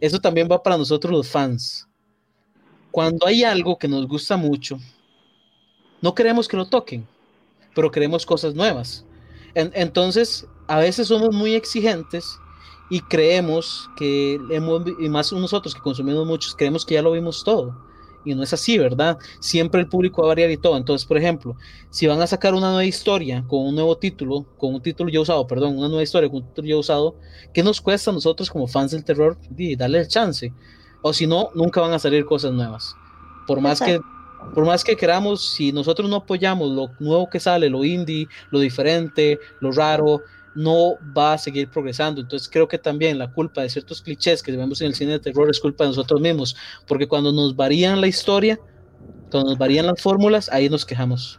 [0.00, 1.86] eso también va para nosotros los fans.
[2.90, 4.78] Cuando hay algo que nos gusta mucho,
[6.02, 7.06] no queremos que lo toquen,
[7.74, 9.04] pero queremos cosas nuevas.
[9.54, 12.36] entonces, a veces somos muy exigentes
[12.92, 17.42] y creemos que hemos, y más nosotros que consumimos muchos, creemos que ya lo vimos
[17.42, 17.74] todo.
[18.22, 19.16] Y no es así, ¿verdad?
[19.40, 20.76] Siempre el público va a variar y todo.
[20.76, 21.56] Entonces, por ejemplo,
[21.88, 25.20] si van a sacar una nueva historia con un nuevo título, con un título ya
[25.20, 27.16] usado, perdón, una nueva historia con un título ya usado,
[27.54, 29.38] ¿qué nos cuesta a nosotros como fans del terror
[29.78, 30.52] darle el chance?
[31.00, 32.94] O si no, nunca van a salir cosas nuevas.
[33.46, 34.00] Por más que
[34.54, 38.58] por más que queramos, si nosotros no apoyamos lo nuevo que sale, lo indie, lo
[38.58, 40.20] diferente, lo raro,
[40.54, 42.20] no va a seguir progresando.
[42.20, 45.18] Entonces creo que también la culpa de ciertos clichés que vemos en el cine de
[45.18, 48.58] terror es culpa de nosotros mismos, porque cuando nos varían la historia,
[49.30, 51.38] cuando nos varían las fórmulas, ahí nos quejamos.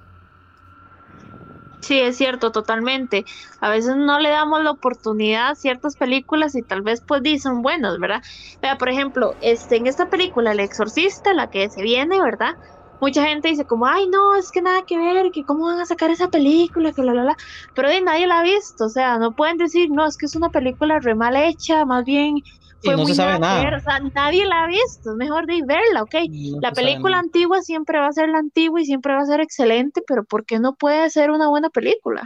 [1.83, 3.25] Sí, es cierto, totalmente.
[3.59, 7.61] A veces no le damos la oportunidad a ciertas películas y tal vez pues dicen
[7.61, 8.23] buenas, ¿verdad?
[8.61, 12.55] Vea, por ejemplo, este, en esta película El Exorcista, la que se viene, ¿verdad?
[13.03, 15.85] Mucha gente dice como, ay, no, es que nada que ver, que cómo van a
[15.85, 17.37] sacar esa película, que la, la, la,
[17.75, 20.49] pero nadie la ha visto, o sea, no pueden decir, no, es que es una
[20.49, 22.35] película re mal hecha, más bien
[22.81, 23.77] fue no muy se sabe nada.
[23.77, 26.15] o sea, nadie la ha visto, es mejor de verla, ok.
[26.61, 30.01] la película antigua siempre va a ser la antigua y siempre va a ser excelente,
[30.07, 32.23] pero ¿por qué no puede ser una buena película?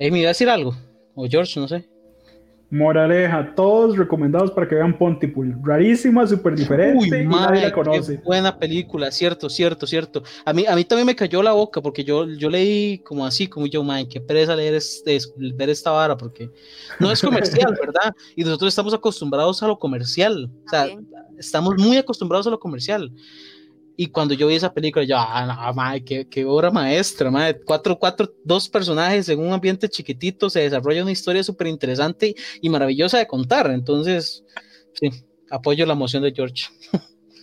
[0.00, 0.74] Amy, ¿iba a decir algo?
[1.14, 1.89] O George, no sé.
[2.70, 5.56] Moraleja, todos recomendados para que vean Pontypool.
[5.62, 8.18] Rarísima, súper diferente y nadie la conoce.
[8.18, 10.22] buena película, cierto, cierto, cierto.
[10.44, 13.48] A mí, a mí también me cayó la boca porque yo, yo leí como así,
[13.48, 16.48] como yo, man, qué pereza leer este, ver esta vara porque
[17.00, 18.14] no es comercial, ¿verdad?
[18.36, 20.48] Y nosotros estamos acostumbrados a lo comercial.
[20.66, 20.86] O sea,
[21.38, 23.12] estamos muy acostumbrados a lo comercial.
[24.02, 27.60] Y cuando yo vi esa película, yo, ah, no, madre, qué, qué, obra maestra, madre.
[27.62, 32.70] Cuatro, cuatro, dos personajes en un ambiente chiquitito, se desarrolla una historia súper interesante y
[32.70, 33.70] maravillosa de contar.
[33.70, 34.42] Entonces,
[34.94, 35.10] sí,
[35.50, 36.68] apoyo la emoción de George.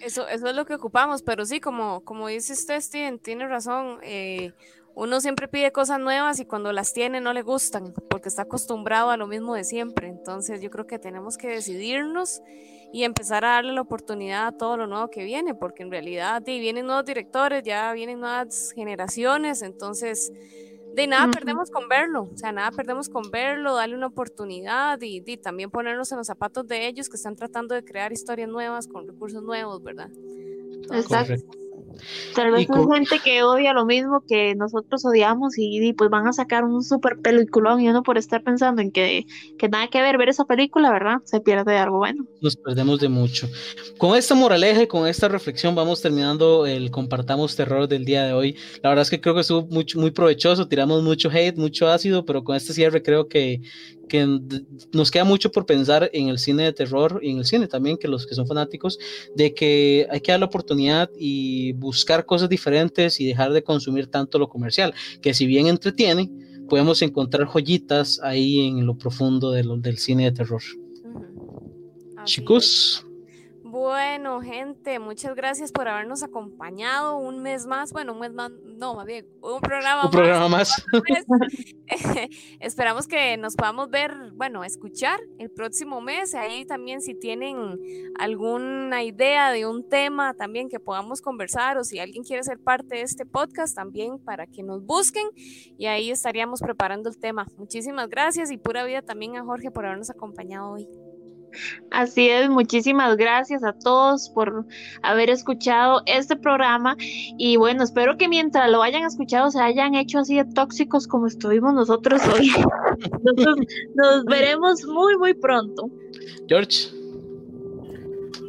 [0.02, 4.00] Eso, eso es lo que ocupamos, pero sí, como, como dice usted, Steven, tiene razón.
[4.02, 4.52] Eh,
[4.96, 9.12] uno siempre pide cosas nuevas y cuando las tiene no le gustan, porque está acostumbrado
[9.12, 10.08] a lo mismo de siempre.
[10.08, 12.42] Entonces, yo creo que tenemos que decidirnos
[12.94, 16.42] y empezar a darle la oportunidad a todo lo nuevo que viene, porque en realidad
[16.46, 20.32] vienen nuevos directores, ya vienen nuevas generaciones, entonces
[20.94, 25.22] de nada perdemos con verlo, o sea, nada perdemos con verlo, darle una oportunidad y,
[25.38, 29.08] también ponernos en los zapatos de ellos que están tratando de crear historias nuevas con
[29.08, 30.10] recursos nuevos, ¿verdad?
[30.92, 31.67] Exacto.
[32.36, 36.34] Tal vez hay gente que odia lo mismo que nosotros odiamos y, pues van a
[36.34, 39.26] sacar un super peliculón y uno por estar pensando en que,
[39.58, 41.18] que nada que ver ver esa película, ¿verdad?
[41.26, 42.26] Se pierde de algo bueno.
[42.42, 43.48] Nos perdemos de mucho.
[43.98, 48.34] Con esta moraleja y con esta reflexión vamos terminando el compartamos terror del día de
[48.34, 48.56] hoy.
[48.82, 52.26] La verdad es que creo que estuvo muy, muy provechoso, tiramos mucho hate, mucho ácido,
[52.26, 53.62] pero con este cierre creo que,
[54.08, 54.40] que
[54.94, 57.98] nos queda mucho por pensar en el cine de terror y en el cine también,
[57.98, 58.98] que los que son fanáticos,
[59.36, 64.08] de que hay que dar la oportunidad y buscar cosas diferentes y dejar de consumir
[64.08, 66.30] tanto lo comercial, que si bien entretiene,
[66.68, 70.62] podemos encontrar joyitas ahí en lo profundo de del cine de terror.
[72.26, 73.07] Chicos.
[73.88, 77.94] Bueno, gente, muchas gracias por habernos acompañado un mes más.
[77.94, 80.86] Bueno, un mes más, no, más bien, un programa un programa más.
[82.60, 86.36] Esperamos que nos podamos ver, bueno, escuchar el próximo mes.
[86.36, 87.80] Ahí también, si tienen
[88.20, 92.96] alguna idea de un tema también que podamos conversar o si alguien quiere ser parte
[92.96, 95.30] de este podcast, también para que nos busquen
[95.78, 97.48] y ahí estaríamos preparando el tema.
[97.56, 101.07] Muchísimas gracias y pura vida también a Jorge por habernos acompañado hoy.
[101.92, 104.66] Así es, muchísimas gracias a todos por
[105.02, 110.20] haber escuchado este programa y bueno, espero que mientras lo hayan escuchado se hayan hecho
[110.20, 112.52] así de tóxicos como estuvimos nosotros hoy.
[113.96, 115.90] nos veremos muy, muy pronto.
[116.48, 116.98] George.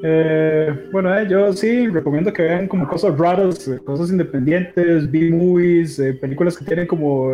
[0.02, 6.00] Eh, bueno, eh, yo sí recomiendo que vean como cosas raras, eh, cosas independientes, B-movies,
[6.20, 7.32] películas que tienen como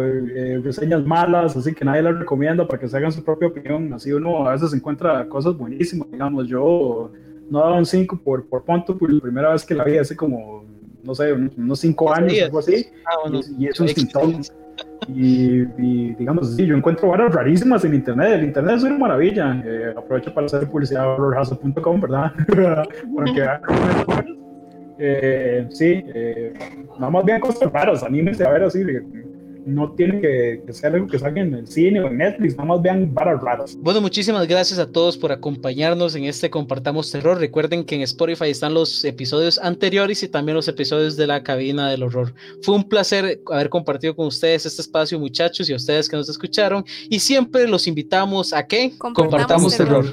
[0.62, 3.92] reseñas malas, así que nadie las recomienda para que se hagan su propia opinión.
[3.92, 6.48] Así uno a veces encuentra cosas buenísimas, digamos.
[6.48, 7.10] Yo
[7.50, 10.16] no daba un 5 por, por Ponto, por la primera vez que la vi hace
[10.16, 10.64] como,
[11.02, 14.42] no sé, unos 5 años, algo así, ah, y, es un sintón.
[15.08, 18.34] Y, digamos, sí, yo encuentro varas rarísimas en Internet.
[18.34, 19.62] El Internet es una maravilla.
[19.64, 22.32] Eh, aprovecho para hacer publicidad a horrorhouse.com, ¿verdad?
[23.14, 23.46] Porque
[24.98, 26.54] eh, sí, eh,
[26.98, 28.02] nada más bien cosas.
[28.02, 28.82] Anímense a ver así
[29.66, 32.82] no tiene que, ser algo que salga en el cine o en Netflix, nada más
[32.82, 33.76] vean varas raras.
[33.80, 37.38] Bueno, muchísimas gracias a todos por acompañarnos en este Compartamos Terror.
[37.38, 41.90] Recuerden que en Spotify están los episodios anteriores y también los episodios de la cabina
[41.90, 42.34] del horror.
[42.62, 46.28] Fue un placer haber compartido con ustedes este espacio, muchachos, y a ustedes que nos
[46.28, 46.84] escucharon.
[47.08, 50.06] Y siempre los invitamos a que compartamos, terror.